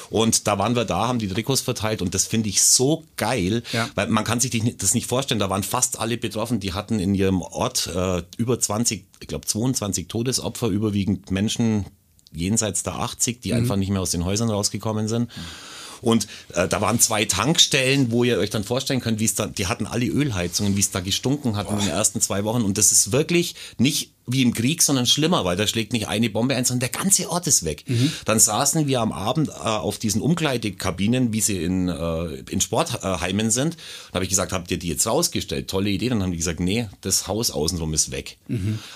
[0.09, 3.63] und da waren wir da, haben die Trikots verteilt und das finde ich so geil,
[3.71, 3.89] Ja.
[3.95, 7.15] weil man kann sich das nicht vorstellen, da waren fast alle betroffen, die hatten in
[7.15, 11.85] ihrem Ort äh, über 20, ich glaube 22 Todesopfer, überwiegend Menschen
[12.31, 15.31] jenseits der 80, die einfach nicht mehr aus den Häusern rausgekommen sind.
[16.01, 19.47] Und äh, da waren zwei Tankstellen, wo ihr euch dann vorstellen könnt, wie es da,
[19.47, 22.61] die hatten alle Ölheizungen, wie es da gestunken hat in den ersten zwei Wochen.
[22.63, 26.29] Und das ist wirklich nicht wie im Krieg, sondern schlimmer, weil da schlägt nicht eine
[26.29, 27.83] Bombe ein, sondern der ganze Ort ist weg.
[28.25, 33.51] Dann saßen wir am Abend äh, auf diesen Umkleidekabinen, wie sie in, äh, in Sportheimen
[33.51, 33.75] sind.
[34.11, 35.69] Da habe ich gesagt, habt ihr die jetzt rausgestellt?
[35.69, 36.09] Tolle Idee.
[36.09, 38.37] Dann haben die gesagt, nee, das Haus außenrum ist weg.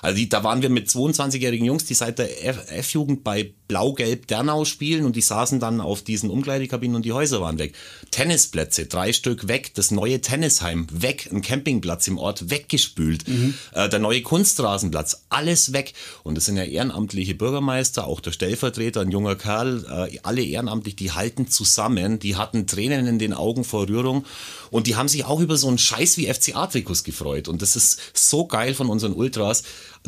[0.01, 4.65] Also die, da waren wir mit 22-jährigen Jungs, die seit der F-Jugend bei Blau-Gelb Dernau
[4.65, 7.75] spielen und die saßen dann auf diesen Umkleidekabinen und die Häuser waren weg.
[8.11, 13.25] Tennisplätze, drei Stück weg, das neue Tennisheim weg, ein Campingplatz im Ort weggespült,
[13.73, 15.93] äh, der neue Kunstrasenplatz, alles weg.
[16.23, 20.95] Und es sind ja ehrenamtliche Bürgermeister, auch der Stellvertreter, ein junger Kerl, äh, alle ehrenamtlich,
[20.95, 24.25] die halten zusammen, die hatten Tränen in den Augen vor Rührung
[24.71, 27.47] und die haben sich auch über so einen Scheiß wie FCA-Trikots gefreut.
[27.47, 29.63] Und das ist so geil von unseren Ultras.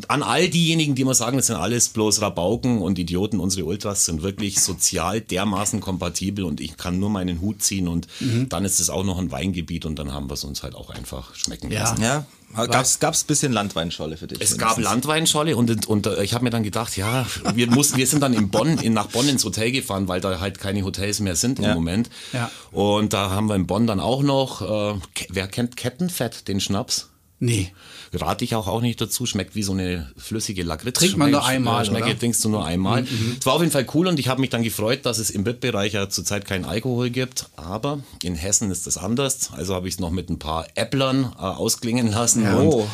[0.07, 4.05] An all diejenigen, die immer sagen, das sind alles bloß Rabauken und Idioten, unsere Ultras
[4.05, 8.07] sind wirklich sozial dermaßen kompatibel und ich kann nur meinen Hut ziehen und
[8.49, 10.89] dann ist es auch noch ein Weingebiet und dann haben wir es uns halt auch
[10.91, 11.81] einfach schmecken Ja.
[11.81, 12.01] lassen.
[12.01, 12.25] Ja,
[12.67, 14.39] gab's, gab's ein bisschen Landweinscholle für dich?
[14.41, 14.85] Es gab wenigstens?
[14.85, 18.33] Landweinscholle und, und äh, ich habe mir dann gedacht, ja, wir mussten, wir sind dann
[18.33, 21.59] in Bonn, in, nach Bonn ins Hotel gefahren, weil da halt keine Hotels mehr sind
[21.59, 21.73] im Ja.
[21.75, 22.09] Moment.
[22.33, 22.49] Ja.
[22.71, 24.99] Und da haben wir in Bonn dann auch noch, äh,
[25.29, 27.09] wer kennt Kettenfett, den Schnaps?
[27.43, 27.71] Nee.
[28.13, 29.25] Rate ich auch, auch nicht dazu.
[29.25, 30.99] Schmeckt wie so eine flüssige Lakritz.
[30.99, 32.13] Trinkt man nur einmal, Schmeckt, oder?
[32.13, 33.03] Mhm, trinkst du nur einmal.
[33.39, 35.43] Es war auf jeden Fall cool und ich habe mich dann gefreut, dass es im
[35.43, 37.49] BIP-Bereich ja zurzeit keinen Alkohol gibt.
[37.55, 39.49] Aber in Hessen ist das anders.
[39.53, 42.43] Also habe ich es noch mit ein paar Äpplern äh, ausklingen lassen.
[42.43, 42.57] Ja.
[42.57, 42.87] Und Oh.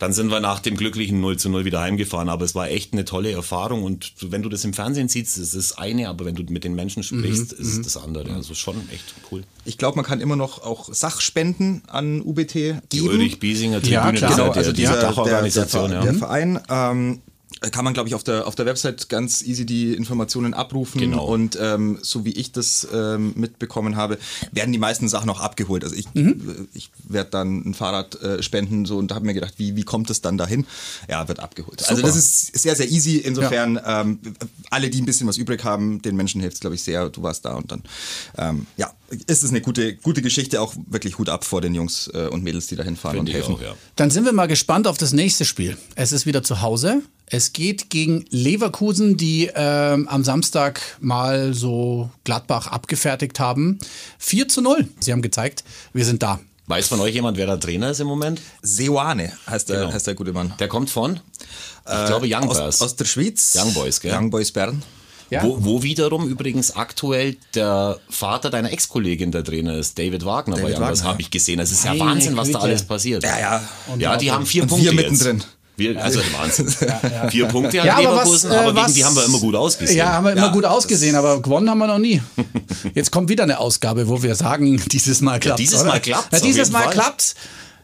[0.00, 2.28] Dann sind wir nach dem glücklichen 0 zu 0 wieder heimgefahren.
[2.28, 3.84] Aber es war echt eine tolle Erfahrung.
[3.84, 6.08] Und wenn du das im Fernsehen siehst, ist es eine.
[6.08, 8.32] Aber wenn du mit den Menschen sprichst, Mhm, ist es das andere.
[8.32, 9.44] Also schon echt cool.
[9.64, 12.80] Ich glaube, man kann immer noch auch Sachspenden an UBT geben.
[12.92, 14.30] Die Ulrich Biesinger Ja, Tribüne, klar.
[14.30, 15.90] das ist Genau, ja der, also die dieser, der, der, Dachorganisation.
[15.90, 16.12] der, ja.
[16.14, 16.60] Verein.
[16.70, 17.20] Ähm,
[17.72, 21.00] kann man, glaube ich, auf der, auf der Website ganz easy die Informationen abrufen.
[21.00, 21.26] Genau.
[21.26, 24.18] Und ähm, so wie ich das ähm, mitbekommen habe,
[24.52, 25.84] werden die meisten Sachen auch abgeholt.
[25.84, 26.68] Also ich, Mhm.
[26.72, 30.08] ich werde dann ein Fahrrad äh, spenden so und habe mir gedacht, wie, wie kommt
[30.10, 30.66] es dann dahin?
[31.08, 31.82] Ja, wird abgeholt.
[31.82, 32.08] Also Super.
[32.08, 33.18] das ist sehr, sehr easy.
[33.18, 34.18] Insofern, ähm,
[34.70, 37.10] alle, die ein bisschen was übrig haben, den Menschen hilft es, glaube ich, sehr.
[37.10, 37.82] Du warst da und dann,
[38.38, 38.90] ähm, ja,
[39.26, 40.60] ist es eine gute, gute Geschichte.
[40.60, 43.36] Auch wirklich Hut ab vor den Jungs äh, und Mädels, die dahin fahren Finde und
[43.36, 43.54] helfen.
[43.56, 43.74] auch, ja.
[43.96, 45.76] Dann sind wir mal gespannt auf das nächste Spiel.
[45.96, 47.02] Es ist wieder zu Hause.
[47.26, 53.78] Es geht gegen Leverkusen, die ähm, am Samstag mal so Gladbach abgefertigt haben.
[54.18, 54.88] 4 zu 0.
[55.00, 56.40] Sie haben gezeigt, wir sind da.
[56.66, 58.40] Weiß von euch jemand, wer der Trainer ist im Moment?
[58.62, 59.92] Seoane heißt der, Genau.
[59.92, 60.54] heißt der gute Mann.
[60.60, 61.18] Der kommt von?
[61.84, 62.80] Ich glaube Young aus, Boys.
[62.82, 63.56] aus der Schweiz.
[63.58, 64.14] Young Boys, gell?
[64.14, 64.80] Young Boys Bern.
[65.30, 65.44] Ja.
[65.44, 70.80] Wo, wo wiederum übrigens aktuell der Vater deiner Ex-Kollegin der Trainer ist, David Wagner David
[70.80, 71.60] Wagner, habe ich gesehen.
[71.60, 73.22] Es ist ja Meine Wahnsinn, was da alles passiert.
[73.22, 73.62] Ja, ja.
[73.98, 75.10] Ja, die haben vier Und Punkte wir jetzt.
[75.12, 75.44] mittendrin.
[75.76, 76.68] Wir, also Wahnsinn.
[77.30, 79.54] Vier Punkte an Ja, aber was, äh, aber was- gegen die haben wir immer gut
[79.54, 79.96] ausgesehen.
[79.96, 82.20] Ja, haben wir immer Ja, gut das- ausgesehen, aber gewonnen haben wir noch nie.
[82.94, 85.58] Jetzt kommt wieder eine Ausgabe, wo wir sagen, dieses Mal klappt.
[85.58, 86.92] dieses Mal klappt's, Ja, auf dieses Mal Fall.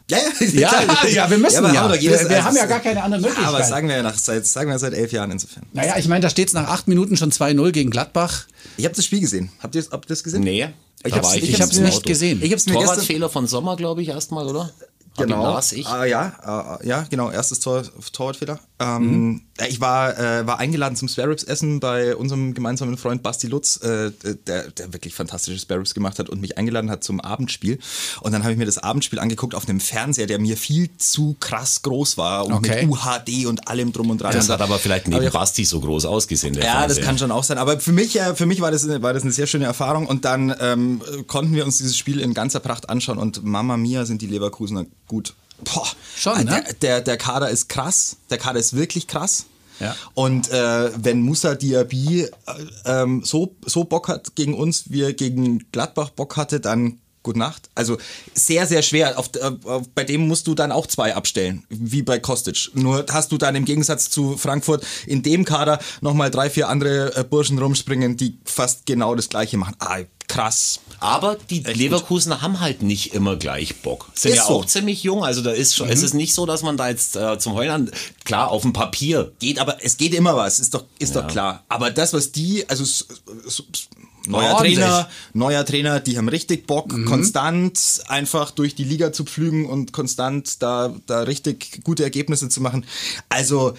[0.07, 0.53] Klappt's.
[0.53, 1.93] Ja, Ja, ja, wir müssen ja.
[1.95, 3.59] jedes- Wir- wir haben ja also- gar keine andere Ja, aber Möglichkeit.
[3.61, 5.63] das sagen wir ja nach, seit, sagen wir seit elf Jahren insofern.
[5.73, 8.45] Naja, ich meine, da steht es nach acht Minuten schon 2-0 gegen Gladbach.
[8.77, 9.49] Ich habe das Spiel gesehen.
[9.59, 10.41] Habt ihr, das gesehen?
[10.43, 10.69] Nee,
[11.03, 11.35] Ich hab's
[11.77, 12.07] im nicht Auto.
[12.07, 12.39] gesehen.
[12.41, 14.71] Ich hab's mir gestern, Torwartfehler von Sommer, glaube ich, erstmal, oder?
[15.17, 15.43] Ich- Genau.
[15.55, 15.87] Las ich.
[15.87, 17.31] Ah, ja, äh, ja, genau.
[17.31, 18.59] Erstes Tor, Torwartfehler.
[18.79, 23.47] Ähm, ja, Ich war, äh, war eingeladen zum Sparrows essen bei unserem gemeinsamen Freund Basti
[23.47, 24.11] Lutz, äh,
[24.45, 27.79] der, der wirklich fantastische Sparrows gemacht hat und mich eingeladen hat zum Abendspiel.
[28.21, 31.35] Und dann habe ich mir das Abendspiel angeguckt auf einem Fernseher, der mir viel zu
[31.39, 32.85] krass groß war und Okay.
[32.85, 34.33] mit UHD und allem drum und dran.
[34.33, 36.53] Das Und hat aber vielleicht neben ich- Basti so groß ausgesehen.
[36.53, 37.03] Ja, das Fernseher.
[37.05, 37.57] kann schon auch sein.
[37.57, 40.05] Aber für mich, äh, für mich war, das, eine- war das eine sehr schöne Erfahrung.
[40.05, 43.17] Und dann ähm, konnten wir uns dieses Spiel in ganzer Pracht anschauen.
[43.17, 45.33] Und Mama Mia sind die Leverkusener gut.
[45.63, 46.63] Boah, Schon, äh, ne?
[46.63, 48.17] der, der, der Kader ist krass.
[48.29, 49.45] Der Kader ist wirklich krass.
[49.79, 49.95] Ja.
[50.13, 52.29] Und äh, wenn Musa Diaby äh,
[52.85, 57.39] ähm, so, so Bock hat gegen uns, wie er gegen Gladbach Bock hatte, dann gute
[57.39, 57.69] Nacht.
[57.75, 57.97] Also
[58.33, 59.19] sehr, sehr schwer.
[59.19, 59.51] Auf, äh,
[59.93, 62.69] bei dem musst du dann auch zwei abstellen, wie bei Kostic.
[62.73, 67.15] Nur hast du dann im Gegensatz zu Frankfurt in dem Kader nochmal drei, vier andere
[67.15, 69.75] äh, Burschen rumspringen, die fast genau das gleiche machen.
[69.79, 70.79] Ah, krass.
[70.99, 74.09] Aber die Leverkusener haben halt nicht immer gleich Bock.
[74.15, 74.53] Sind Ist ja so.
[74.55, 75.23] auch ziemlich jung.
[75.23, 77.71] Also da ist schon, es ist nicht so, dass man da jetzt äh, zum Heulen
[77.71, 77.91] an,
[78.23, 79.31] klar, auf dem Papier.
[79.39, 81.63] Geht aber, es geht immer was, ist doch, ist doch klar.
[81.69, 82.83] Aber das, was die, also
[84.27, 84.75] neuer Ordentlich.
[84.75, 89.93] Trainer, neuer Trainer, die haben richtig Bock, konstant einfach durch die Liga zu pflügen und
[89.93, 92.85] konstant da, da richtig gute Ergebnisse zu machen.
[93.29, 93.73] Also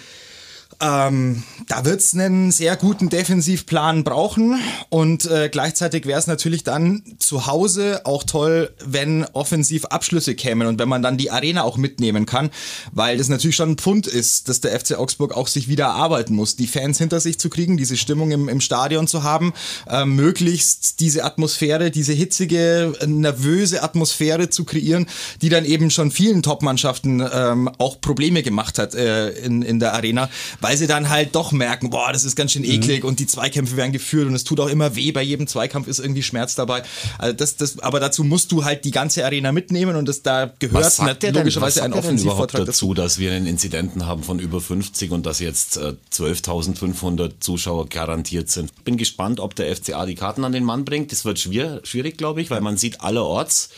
[0.81, 7.03] ähm, da wird's einen sehr guten Defensivplan brauchen und äh, gleichzeitig wäre es natürlich dann
[7.19, 11.77] zu Hause auch toll, wenn offensiv Abschlüsse kämen und wenn man dann die Arena auch
[11.77, 12.49] mitnehmen kann,
[12.91, 16.33] weil das natürlich schon ein Pfund ist, dass der FC Augsburg auch sich wieder erarbeiten
[16.33, 19.53] muss, die Fans hinter sich zu kriegen, diese Stimmung im, im Stadion zu haben,
[19.87, 25.07] äh, möglichst diese Atmosphäre, diese hitzige, äh, nervöse Atmosphäre zu kreieren,
[25.41, 29.93] die dann eben schon vielen Top-Mannschaften ähm, auch Probleme gemacht hat äh, in, in der
[29.93, 30.29] Arena,
[30.61, 33.77] weil sie dann halt doch merken, boah, das ist ganz schön eklig und die Zweikämpfe
[33.77, 36.83] werden geführt und es tut auch immer weh, bei jedem Zweikampf ist irgendwie Schmerz dabei.
[37.17, 40.51] Also das, das, aber dazu musst du halt die ganze Arena mitnehmen und das da
[40.59, 43.47] gehört Was sagt der denn, was logischerweise ein sagt überhaupt Offensivvortrag dazu, dass wir einen
[43.47, 48.83] Inzidenten haben von über 50 und dass jetzt äh, 12.500 Zuschauer garantiert sind.
[48.83, 51.11] Bin gespannt, ob der FCA die Karten an den Mann bringt.
[51.11, 53.69] Das wird schwer, schwierig, glaube ich, weil man sieht allerorts,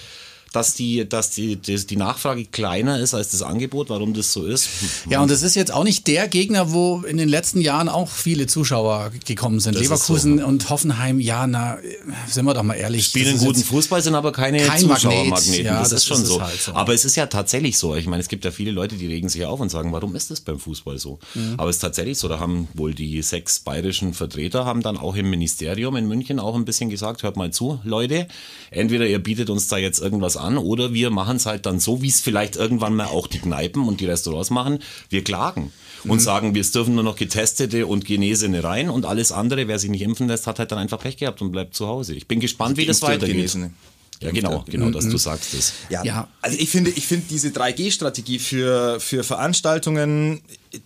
[0.51, 3.89] dass die, dass die, die, die Nachfrage kleiner ist als das Angebot.
[3.89, 4.67] Warum das so ist?
[5.09, 8.09] Ja, und es ist jetzt auch nicht der Gegner, wo in den letzten Jahren auch
[8.09, 9.75] viele Zuschauer gekommen sind.
[9.75, 10.45] Das Leverkusen so.
[10.45, 11.77] und Hoffenheim, ja, na,
[12.27, 13.05] sind wir doch mal ehrlich.
[13.05, 15.29] spielen das guten Fußball, sind aber keine kein Zuschauermagneten.
[15.29, 15.65] Magnet.
[15.65, 16.41] Ja, das, das ist schon ist so.
[16.41, 16.73] halt so.
[16.73, 17.95] Aber es ist ja tatsächlich so.
[17.95, 20.31] Ich meine, es gibt ja viele Leute, die regen sich auf und sagen, warum ist
[20.31, 21.19] das beim Fußball so?
[21.33, 21.55] Mhm.
[21.57, 22.27] Aber es ist tatsächlich so.
[22.27, 26.55] Da haben wohl die sechs bayerischen Vertreter haben dann auch im Ministerium in München auch
[26.55, 28.27] ein bisschen gesagt, hört mal zu, Leute,
[28.69, 32.01] entweder ihr bietet uns da jetzt irgendwas an oder wir machen es halt dann so,
[32.01, 34.79] wie es vielleicht irgendwann mal auch die Kneipen und die Restaurants machen.
[35.09, 35.71] Wir klagen.
[36.03, 36.19] Und Mhm.
[36.19, 40.01] sagen, wir dürfen nur noch Getestete und Genesene rein und alles andere, wer sich nicht
[40.01, 42.15] impfen lässt, hat halt dann einfach Pech gehabt und bleibt zu Hause.
[42.15, 43.35] Ich bin gespannt, wie das weitergeht.
[43.35, 43.71] Genesene.
[44.21, 45.73] Ja, genau, genau, dass du sagst es.
[45.89, 46.03] Ja.
[46.03, 46.27] Ja.
[46.41, 50.41] Also ich finde, ich finde diese 3G-Strategie für, für Veranstaltungen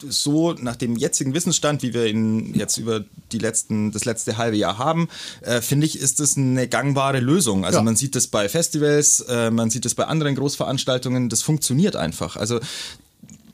[0.07, 4.55] so nach dem jetzigen Wissensstand, wie wir ihn jetzt über die letzten, das letzte halbe
[4.57, 5.09] Jahr haben,
[5.41, 7.65] äh, finde ich, ist das eine gangbare Lösung.
[7.65, 7.83] Also Ja.
[7.83, 12.37] man sieht das bei Festivals, äh, man sieht das bei anderen Großveranstaltungen, das funktioniert einfach.
[12.37, 12.59] Also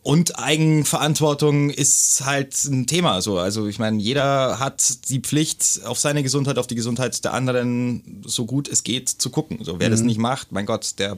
[0.03, 3.21] und Eigenverantwortung ist halt ein Thema.
[3.21, 3.37] So.
[3.37, 8.23] Also ich meine, jeder hat die Pflicht, auf seine Gesundheit, auf die Gesundheit der anderen
[8.25, 9.59] so gut es geht zu gucken.
[9.63, 11.17] So, wer das nicht macht, mein Gott, der,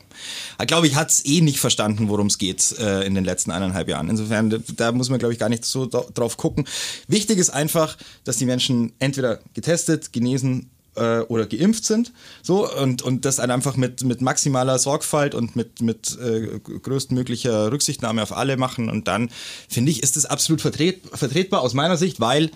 [0.68, 3.88] glaube ich, hat es eh nicht verstanden, worum es geht äh, in den letzten eineinhalb
[3.88, 4.10] Jahren.
[4.10, 6.66] Insofern, da- muss man, glaube ich, gar nicht so dra- drauf gucken.
[7.08, 12.12] Wichtig ist einfach, dass die Menschen entweder getestet, genesen äh, oder geimpft sind.
[12.42, 17.72] So, und, und das dann einfach mit, mit maximaler Sorgfalt und mit, mit äh, größtmöglicher
[17.72, 18.90] Rücksichtnahme auf alle machen.
[18.90, 19.30] Und dann,
[19.70, 22.52] finde ich, ist das absolut vertret, vertretbar aus meiner Sicht, weil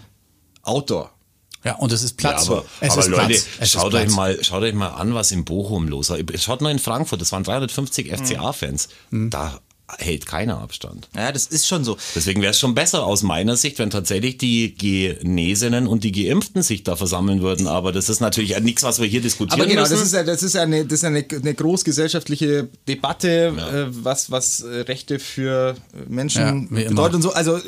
[0.64, 1.12] Outdoor.
[1.64, 2.48] Ja, und es ist Platz.
[2.48, 3.48] Ja, aber, es aber ist Leute, Platz.
[3.60, 4.16] Es schaut ist euch, Platz.
[4.16, 6.18] mal, schaut euch mal an, was in Bochum los war.
[6.36, 8.90] Schaut nur in Frankfurt, das waren 350 FCA-Fans.
[9.12, 9.60] Da
[9.98, 11.08] hält keiner Abstand.
[11.16, 11.98] Ja, das ist schon so.
[12.16, 16.62] Deswegen wäre es schon besser aus meiner Sicht, wenn tatsächlich die Genesenen und die Geimpften
[16.62, 17.68] sich da versammeln würden.
[17.68, 19.94] Aber das ist natürlich ja nichts, was wir hier diskutieren Aber genau, müssen.
[19.94, 23.86] das ist ja, das ist ja eine, das ist ja eine, eine großgesellschaftliche Debatte, äh,
[24.04, 27.32] was, was äh, Rechte für äh, Menschen Ja, bedeutet und so.
[27.34, 27.60] Also,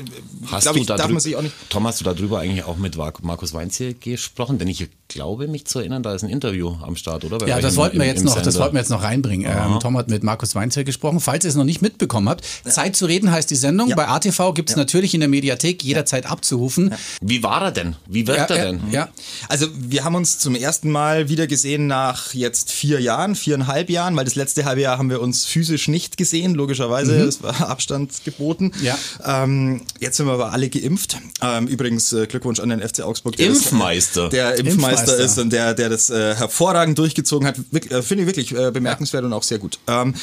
[0.48, 1.56] Hast glaube du ich, da darf man sich auch nicht.
[1.70, 4.58] Tom, hast du darüber eigentlich auch mit Mar- Markus Weinz hier gesprochen?
[4.58, 7.40] Denn ich glaube, mich zu erinnern, da ist ein Interview am Start, oder?
[7.40, 9.46] Bei Ja, das im- wollten wir jetzt noch, das wollten wir jetzt noch reinbringen.
[9.52, 11.20] Ähm, Tom hat mit Markus Weinzel gesprochen.
[11.20, 13.90] Falls ihr es noch nicht mitbekommen habt, Zeit zu reden heißt die Sendung.
[13.96, 16.94] Bei ATV gibt es natürlich in der Mediathek jederzeit abzurufen.
[17.22, 17.96] Wie war er denn?
[18.08, 18.82] Wie wirkt Ja, er ja, denn?
[18.92, 19.10] ja.
[19.50, 24.16] Also wir haben uns zum ersten Mal wieder gesehen nach jetzt vier Jahren, viereinhalb Jahren,
[24.16, 27.16] weil das letzte halbe Jahr haben wir uns physisch nicht gesehen, logischerweise.
[27.24, 28.72] Es war Abstand geboten.
[28.84, 28.98] Ja.
[29.26, 31.18] Ähm, jetzt sind wir aber alle geimpft.
[31.42, 33.36] Ähm, übrigens äh, Glückwunsch an den FC Augsburg.
[33.38, 34.24] Der Impfmeister.
[34.24, 35.24] Das, der Impfmeister, Impfmeister.
[35.26, 37.58] ist und der, der das äh, hervorragend durchgezogen hat.
[37.72, 39.80] Äh, Finde ich wirklich äh, bemerkenswert und auch sehr gut.
[39.88, 40.14] Ähm,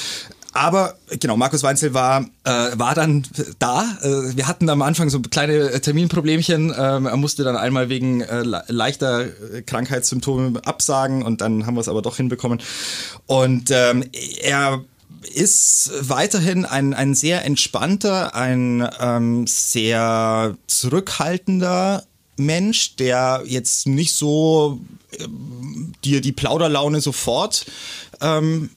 [0.53, 3.27] aber genau, Markus Weinzel war, äh, war dann
[3.59, 3.85] da.
[4.01, 6.75] Äh, wir hatten am Anfang so kleine Terminproblemchen.
[6.77, 11.75] Ähm, er musste dann einmal wegen äh, le- leichter äh, Krankheitssymptome absagen und dann haben
[11.75, 12.63] wir es aber doch hinbekommen.
[13.27, 14.05] Und ähm,
[14.41, 14.83] er
[15.35, 22.05] ist weiterhin ein, ein sehr entspannter, ein ähm, sehr zurückhaltender
[22.37, 24.81] Mensch, der jetzt nicht so
[25.19, 27.67] ähm, dir die Plauderlaune sofort
[28.21, 28.71] ähm,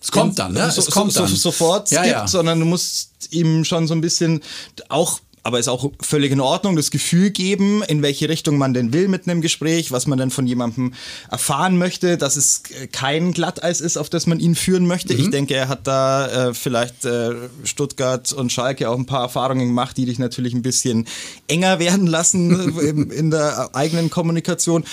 [0.00, 0.70] Es kommt dann, ne?
[0.70, 1.28] so, es kommt so, dann.
[1.28, 2.28] so, sofort Ja, gibt, ja.
[2.28, 4.42] sondern du musst ihm schon so ein bisschen
[4.88, 8.92] auch aber ist auch völlig in Ordnung, das Gefühl geben, in welche Richtung man denn
[8.92, 10.92] will mit einem Gespräch, was man dann von jemandem
[11.30, 15.14] erfahren möchte, dass es kein Glatteis ist, auf das man ihn führen möchte.
[15.14, 15.20] Mhm.
[15.20, 19.68] Ich denke, er hat da äh, vielleicht äh, Stuttgart und Schalke auch ein paar Erfahrungen
[19.68, 21.06] gemacht, die dich natürlich ein bisschen
[21.48, 24.84] enger werden lassen in, in der eigenen Kommunikation.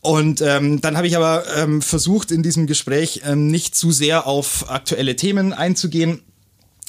[0.00, 4.26] Und ähm, dann habe ich aber ähm, versucht, in diesem Gespräch ähm, nicht zu sehr
[4.26, 6.22] auf aktuelle Themen einzugehen,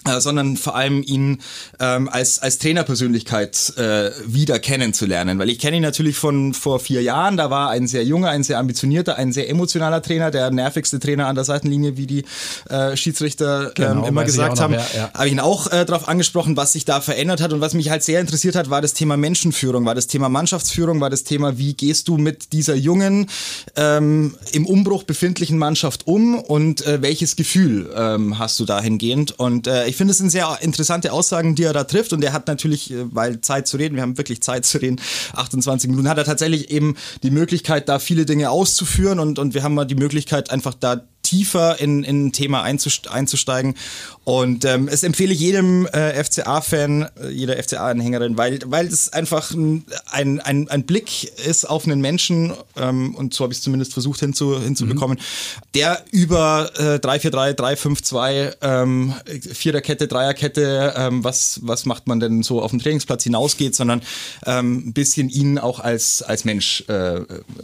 [0.05, 1.41] äh, sondern vor allem ihn
[1.79, 5.39] ähm, als, als Trainerpersönlichkeit äh, wieder kennenzulernen.
[5.39, 8.43] Weil ich kenne ihn natürlich von vor vier Jahren, da war ein sehr junger, ein
[8.43, 12.23] sehr ambitionierter, ein sehr emotionaler Trainer, der nervigste Trainer an der Seitenlinie, wie die
[12.69, 14.73] äh, Schiedsrichter ähm, genau, ähm, immer gesagt haben.
[14.73, 15.11] Ja.
[15.13, 17.89] Habe ich ihn auch äh, darauf angesprochen, was sich da verändert hat und was mich
[17.89, 21.57] halt sehr interessiert hat, war das Thema Menschenführung, war das Thema Mannschaftsführung, war das Thema,
[21.57, 23.29] wie gehst du mit dieser jungen,
[23.75, 29.37] ähm, im Umbruch befindlichen Mannschaft um und äh, welches Gefühl ähm, hast du dahingehend?
[29.37, 32.13] Und äh, ich finde, es sind sehr interessante Aussagen, die er da trifft.
[32.13, 35.01] Und er hat natürlich, äh, weil Zeit zu reden, wir haben wirklich Zeit zu reden,
[35.33, 39.19] 28 Minuten, hat er tatsächlich eben die Möglichkeit, da viele Dinge auszuführen.
[39.19, 43.75] Und, und wir haben mal die Möglichkeit, einfach da tiefer in, in ein Thema einzusteigen.
[44.23, 49.51] Und ähm, es empfehle ich jedem äh, FCA-Fan, äh, jeder FCA-Anhängerin, weil, weil es einfach
[49.51, 53.93] ein, ein, ein Blick ist auf einen Menschen, ähm, und so habe ich es zumindest
[53.93, 55.61] versucht hinzu, hinzubekommen, mhm.
[55.73, 59.13] der über äh, 3-4-3, 3-5-2, ähm,
[59.51, 64.01] Viererkette, Dreierkette, ähm, was, was macht man denn so auf dem Trainingsplatz hinausgeht, sondern
[64.45, 67.21] ähm, ein bisschen ihn auch als, als Mensch äh,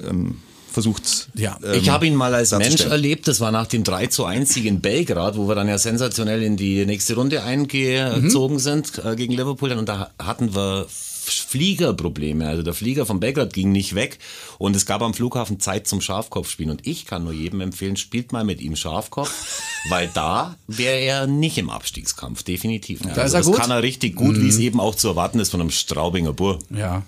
[0.07, 0.41] ähm,
[0.75, 1.29] versucht.
[1.33, 3.27] Ja, ähm, ich habe ihn mal als Mensch erlebt.
[3.27, 6.43] Das war nach dem 3 zu 1 Sieg in Belgrad, wo wir dann ja sensationell
[6.43, 8.59] in die nächste Runde eingezogen mhm.
[8.59, 9.71] sind äh, gegen Liverpool.
[9.71, 12.47] Und da hatten wir Fliegerprobleme.
[12.47, 14.19] Also der Flieger von Belgrad ging nicht weg
[14.57, 16.71] und es gab am Flughafen Zeit zum Schafkopfspielen.
[16.71, 19.31] Und ich kann nur jedem empfehlen, spielt mal mit ihm Schafkopf,
[19.89, 23.01] weil da wäre er nicht im Abstiegskampf, definitiv.
[23.01, 23.55] Da also das gut.
[23.55, 24.43] kann er richtig gut, mhm.
[24.43, 24.63] wie es mhm.
[24.63, 26.59] eben auch zu erwarten ist von einem Straubinger Bur.
[26.69, 27.03] Ja.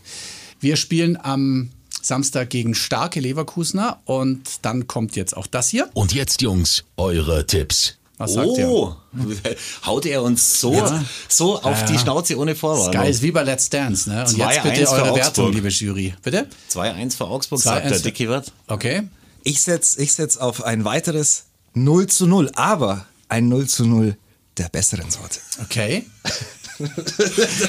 [0.62, 1.70] Wir spielen am
[2.08, 5.90] Samstag gegen starke Leverkusener und dann kommt jetzt auch das hier.
[5.94, 7.96] Und jetzt, Jungs, eure Tipps.
[8.18, 9.56] Was sagt oh, ihr?
[9.86, 11.06] haut er uns so, ja.
[11.30, 12.94] so auf ja, die Schnauze ohne Vorwarnung.
[12.94, 14.10] Geil, ist wie bei Let's Dance.
[14.10, 14.26] Ne?
[14.26, 16.16] Und jetzt bitte eure Wertung, liebe Jury.
[16.24, 16.48] Bitte?
[16.72, 18.52] 2-1 für Augsburg, sagt der Dicky wird.
[18.68, 19.04] Okay.
[19.44, 24.18] Ich setze ich setz auf ein weiteres 0 zu 0, aber ein 0 zu 0
[24.58, 25.40] der besseren Sorte.
[25.62, 26.06] Okay.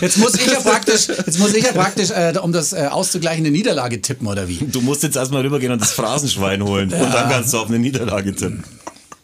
[0.01, 3.45] Jetzt muss ich ja praktisch, jetzt muss ich ja praktisch, äh, um das äh, auszugleichen,
[3.45, 4.59] eine Niederlage tippen, oder wie?
[4.59, 6.91] Du musst jetzt erstmal rübergehen und das Phrasenschwein holen.
[6.91, 7.03] Ja.
[7.03, 8.65] Und dann kannst du auf eine Niederlage tippen.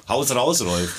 [0.08, 0.90] Haus raus, Rolf.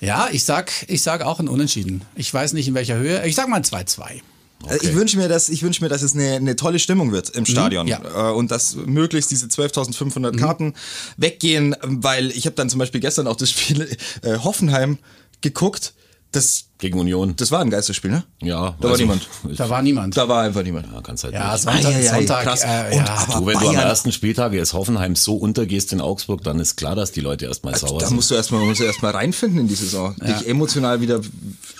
[0.00, 2.02] Ja, ich sag, ich sag auch ein Unentschieden.
[2.16, 3.26] Ich weiß nicht in welcher Höhe.
[3.26, 4.22] Ich sag mal 2-2.
[4.62, 4.78] Okay.
[4.82, 7.40] Ich wünsche mir, dass ich wünsche mir, dass es eine, eine tolle Stimmung wird im
[7.40, 8.30] mhm, Stadion mhm, ja.
[8.30, 10.36] Äh, und dass möglichst diese 12.500 mhm.
[10.36, 10.74] Karten
[11.16, 14.98] weggehen, weil ich habe dann zum Beispiel gestern auch das Spiel äh, Hoffenheim
[15.40, 15.94] geguckt
[16.32, 17.34] das gegen Union.
[17.36, 18.24] Das war ein Geisterspiel, ne?
[18.40, 18.76] Ja.
[18.80, 19.28] Da war niemand.
[19.56, 20.16] Da war niemand.
[20.16, 20.86] Da war einfach niemand.
[20.92, 21.62] Ja, ganz halt ja, nicht.
[21.62, 22.62] Sonntag, ah, ja, Sonntag, krass.
[22.62, 23.04] Äh, ja.
[23.04, 26.60] aber du, wenn Bayern, du am ersten Spieltag jetzt Hoffenheim so untergehst in Augsburg, dann
[26.60, 28.10] ist klar, dass die Leute erstmal sauer da sind.
[28.10, 30.14] Da musst du erstmal, musst du erstmal reinfinden in die Saison.
[30.20, 30.32] Ja.
[30.32, 31.20] Dich emotional wieder,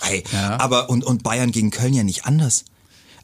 [0.01, 0.25] hey,
[0.59, 2.65] aber, und, und Bayern gegen Köln ja nicht anders.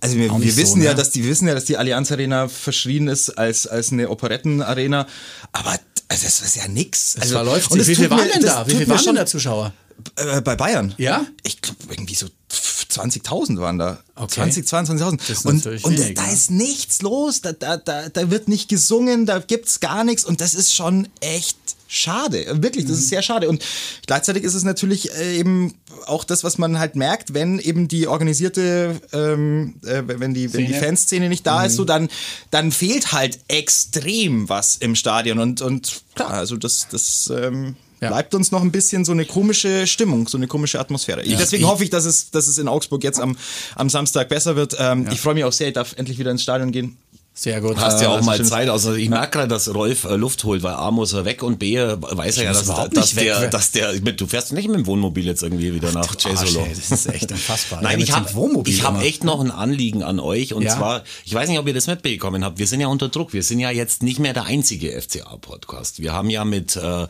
[0.00, 0.96] Also wir, wir wissen so, ja, ne?
[0.96, 5.06] dass die wissen ja, dass die Allianz Arena verschrien ist als, als eine Operettenarena,
[5.52, 7.16] aber also das ist ja nix.
[7.18, 8.66] Also, verläuft und wie viel waren denn da?
[8.66, 9.72] Wie viel waren denn da Zuschauer?
[10.16, 10.94] Äh, bei Bayern?
[10.98, 11.26] Ja?
[11.42, 13.98] Ich glaube, irgendwie so 20.000 waren da.
[14.14, 14.50] Okay.
[14.50, 15.46] 20, 22.000.
[15.46, 16.32] Und, und wenig, da ja.
[16.32, 20.24] ist nichts los, da, da, da, da wird nicht gesungen, da gibt es gar nichts
[20.24, 22.62] und das ist schon echt schade.
[22.62, 23.02] Wirklich, das mhm.
[23.02, 23.48] ist sehr schade.
[23.48, 23.64] Und
[24.06, 25.74] gleichzeitig ist es natürlich äh, eben
[26.06, 30.66] auch das, was man halt merkt, wenn eben die organisierte, ähm, äh, wenn, die, wenn
[30.66, 31.66] die Fanszene nicht da mhm.
[31.66, 32.08] ist, so dann,
[32.50, 35.38] dann fehlt halt extrem was im Stadion.
[35.38, 38.08] Und, und klar, also das, das ähm, ja.
[38.08, 41.26] bleibt uns noch ein bisschen so eine komische Stimmung, so eine komische Atmosphäre.
[41.26, 41.38] Ja.
[41.38, 43.36] Deswegen hoffe ich, dass es, dass es in Augsburg jetzt am,
[43.74, 44.76] am Samstag besser wird.
[44.78, 45.08] Ähm.
[45.10, 46.96] Ich freue mich auch sehr, ich darf endlich wieder ins Stadion gehen.
[47.38, 47.76] Sehr gut.
[47.76, 48.70] Hast ja auch mal Zeit.
[48.70, 51.58] Also ich merke gerade, dass Rolf äh, Luft holt, weil A muss er weg und
[51.58, 55.26] B weiß er ja, dass, dass, der, dass der, du fährst nicht mit dem Wohnmobil
[55.26, 56.66] jetzt irgendwie wieder nach Cesolo.
[56.66, 57.80] Das ist echt unfassbar.
[57.82, 58.26] Nein, ich habe
[58.64, 60.74] ich hab echt noch ein Anliegen an euch und ja.
[60.74, 63.34] zwar, ich weiß nicht, ob ihr das mitbekommen habt, wir sind ja unter Druck.
[63.34, 66.00] Wir sind ja jetzt nicht mehr der einzige FCA-Podcast.
[66.00, 67.06] Wir haben ja mit äh,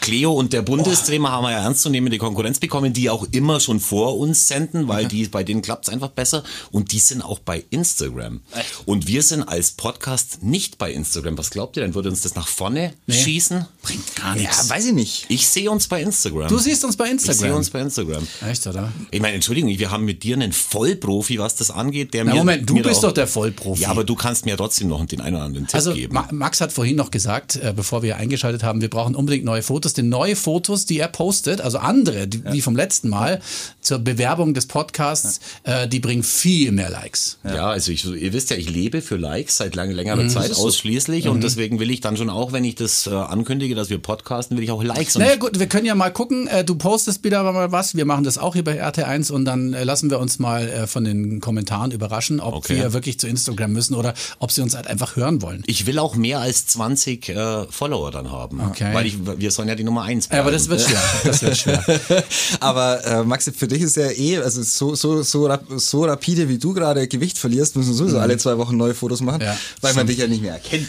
[0.00, 1.32] Cleo und der Bundestrainer oh.
[1.32, 5.26] haben wir ja ernstzunehmende Konkurrenz bekommen, die auch immer schon vor uns senden, weil die
[5.26, 8.40] bei denen klappt es einfach besser und die sind auch bei Instagram.
[8.54, 8.66] Echt?
[8.86, 11.38] Und wir sind als als Podcast nicht bei Instagram.
[11.38, 11.94] Was glaubt ihr denn?
[11.94, 13.64] Würde uns das nach vorne schießen?
[13.80, 15.24] Bringt gar Ja, weiß ich nicht.
[15.30, 16.48] Ich sehe uns bei Instagram.
[16.48, 17.56] Du siehst uns bei ich sehe Instagram.
[17.56, 18.28] uns bei Instagram.
[18.46, 18.92] Echt, oder?
[19.10, 22.12] Ich meine, Entschuldigung, wir haben mit dir einen Vollprofi, was das angeht.
[22.12, 23.84] Der Na, mir, Moment, du mir bist doch der Vollprofi.
[23.84, 26.12] Ja, aber du kannst mir trotzdem noch den einen oder anderen Tipp Also geben.
[26.12, 29.62] Ma Max hat vorhin noch gesagt, äh, bevor wir eingeschaltet haben, wir brauchen unbedingt neue
[29.62, 29.94] Fotos.
[29.94, 33.40] Denn neue Fotos, die er postet, also andere, die, wie vom letzten Mal,
[33.80, 37.38] zur Bewerbung des Podcasts, äh, die bringen viel mehr Likes.
[37.44, 40.54] Ja, also ich, ihr wisst ja, ich lebe für Likes seit lang, Mhm, längerer Zeit
[40.56, 43.98] ausschließlich und deswegen will ich dann schon auch, wenn ich das äh, ankündige, dass wir
[43.98, 45.16] podcasten, will ich auch Likes.
[45.16, 48.24] Naja gut, wir können ja mal gucken, äh, du postest wieder mal was, wir machen
[48.24, 51.40] das auch hier bei RT1 und dann äh, lassen wir uns mal äh, von den
[51.40, 52.76] Kommentaren überraschen, ob Okay.
[52.76, 55.62] wir wirklich zu Instagram müssen oder ob sie uns halt einfach hören wollen.
[55.66, 58.92] ich will auch mehr als 20 äh, Follower dann haben, Okay.
[58.94, 61.56] weil ich, wir sollen ja die Nummer 1 Ja, aber das wird schwer, das wird
[61.56, 61.84] schwer.
[62.60, 66.58] Aber äh, Maxi, für dich ist ja eh, also so, so, so, so rapide wie
[66.58, 69.94] du gerade Gewicht verlierst, müssen wir sowieso alle zwei Wochen neue Fotos machen, Ja, weil
[69.94, 70.88] man dich ja nicht mehr erkennt.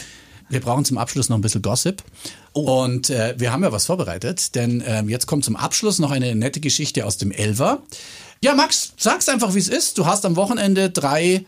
[0.49, 2.03] Wir brauchen zum Abschluss noch ein bisschen Gossip.
[2.53, 6.35] Und äh, wir haben ja was vorbereitet, denn ähm, jetzt kommt zum Abschluss noch eine
[6.35, 7.81] nette Geschichte aus dem Elver.
[8.41, 9.97] Ja, Max, sag's einfach, wie es ist.
[9.97, 11.45] Du hast am Wochenende drei,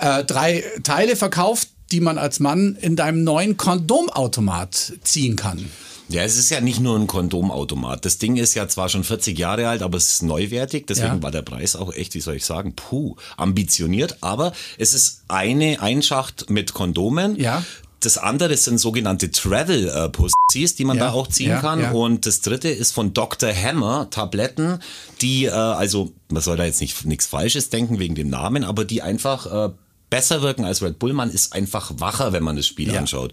[0.00, 5.70] äh, drei Teile verkauft, die man als Mann in deinem neuen Kondomautomat ziehen kann.
[6.10, 8.04] Ja, es ist ja nicht nur ein Kondomautomat.
[8.04, 10.86] Das Ding ist ja zwar schon 40 Jahre alt, aber es ist neuwertig.
[10.88, 11.22] Deswegen Ja.
[11.22, 14.16] war der Preis auch echt, wie soll ich sagen, puh, ambitioniert.
[14.20, 17.38] Aber es ist eine Einschacht mit Kondomen.
[17.38, 17.64] Ja.
[18.00, 20.08] Das andere sind sogenannte Travel äh,
[20.52, 21.80] die man Ja, da auch ziehen ja, kann.
[21.80, 21.92] ja.
[21.92, 23.52] Und das dritte ist von Dr.
[23.54, 24.80] Hammer Tabletten,
[25.20, 28.84] die, äh, also man soll da jetzt nicht nichts Falsches denken wegen dem Namen, aber
[28.84, 29.72] die einfach äh,
[30.10, 31.12] besser wirken als Red Bull.
[31.12, 32.98] Man ist einfach wacher, wenn man das Spiel Ja.
[33.00, 33.32] anschaut.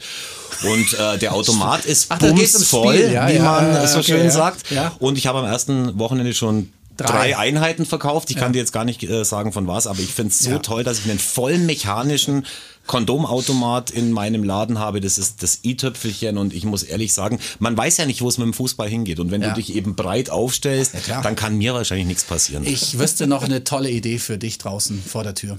[0.63, 4.25] Und äh, der Automat ist Ach, bumsvoll, ja, wie ja, man ja, so okay, schön
[4.25, 4.31] ja.
[4.31, 4.71] sagt.
[4.71, 4.95] Ja.
[4.99, 7.07] Und ich habe am ersten Wochenende schon Drei.
[7.07, 8.31] drei, Einheiten verkauft.
[8.31, 10.49] Ich kann dir jetzt gar nicht äh, sagen von was, aber ich finde es so
[10.51, 10.59] Ja.
[10.59, 12.45] toll, dass ich einen voll mechanischen
[12.87, 15.01] Kondomautomat in meinem Laden habe.
[15.01, 18.37] Das ist das i-Tüpfelchen und ich muss ehrlich sagen, man weiß ja nicht, wo es
[18.37, 19.19] mit dem Fußball hingeht.
[19.19, 19.49] Und wenn Ja.
[19.49, 21.21] du dich eben breit aufstellst, klar.
[21.21, 22.65] dann kann mir wahrscheinlich nichts passieren.
[22.65, 25.57] Ich wüsste noch eine tolle Idee für dich draußen vor der Tür.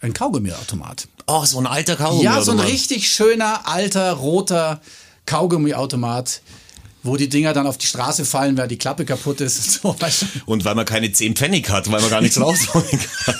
[0.00, 1.08] Ein Kaugummiautomat.
[1.26, 2.24] oh, so ein alter Kaugummi.
[2.24, 4.80] Ja, so ein richtig schöner, alter, roter
[5.26, 6.40] Kaugummiautomat,
[7.02, 9.72] wo die Dinger dann auf die Straße fallen, weil die Klappe kaputt ist.
[9.82, 10.26] So, weißt du.
[10.46, 12.86] Und weil man keine 10 Pfennig hat, weil man gar nichts rausholen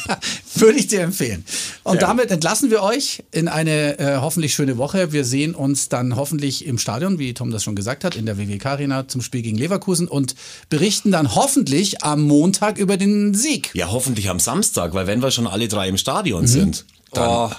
[0.06, 0.16] kann.
[0.54, 1.44] Würde ich dir empfehlen.
[1.84, 2.09] Und Ja.
[2.09, 5.12] damit entlassen wir euch in eine äh, hoffentlich schöne Woche.
[5.12, 8.38] Wir sehen uns dann hoffentlich im Stadion, wie Tom das schon gesagt hat, in der
[8.38, 10.34] WWK Arena zum Spiel gegen Leverkusen und
[10.68, 13.70] berichten dann hoffentlich am Montag über den Sieg.
[13.74, 17.28] Ja, hoffentlich am Samstag, weil wenn wir schon alle drei im Stadion sind, dann.
[17.28, 17.50] Oh.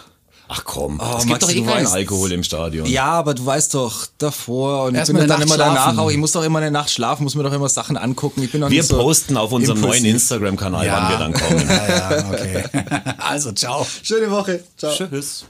[0.52, 2.88] Ach komm, Oh, es gibt Maxi, doch eh du keinen weißt- Alkohol im Stadion.
[2.88, 6.00] Ja, aber du weißt doch davor und ich bin dann immer Nacht danach schlafen.
[6.00, 6.10] auch.
[6.10, 8.42] Ich muss doch immer eine Nacht schlafen, muss mir doch immer Sachen angucken.
[8.42, 10.02] Ich bin Wir so posten auf unserem impulsiv.
[10.04, 11.70] neuen Instagram-Kanal, wann wir dann kommen.
[11.70, 12.64] Ja, ja, okay.
[13.20, 13.86] Also, ciao.
[14.02, 14.64] Schöne Woche.
[14.76, 14.92] Ciao.
[14.96, 15.46] Tschüss.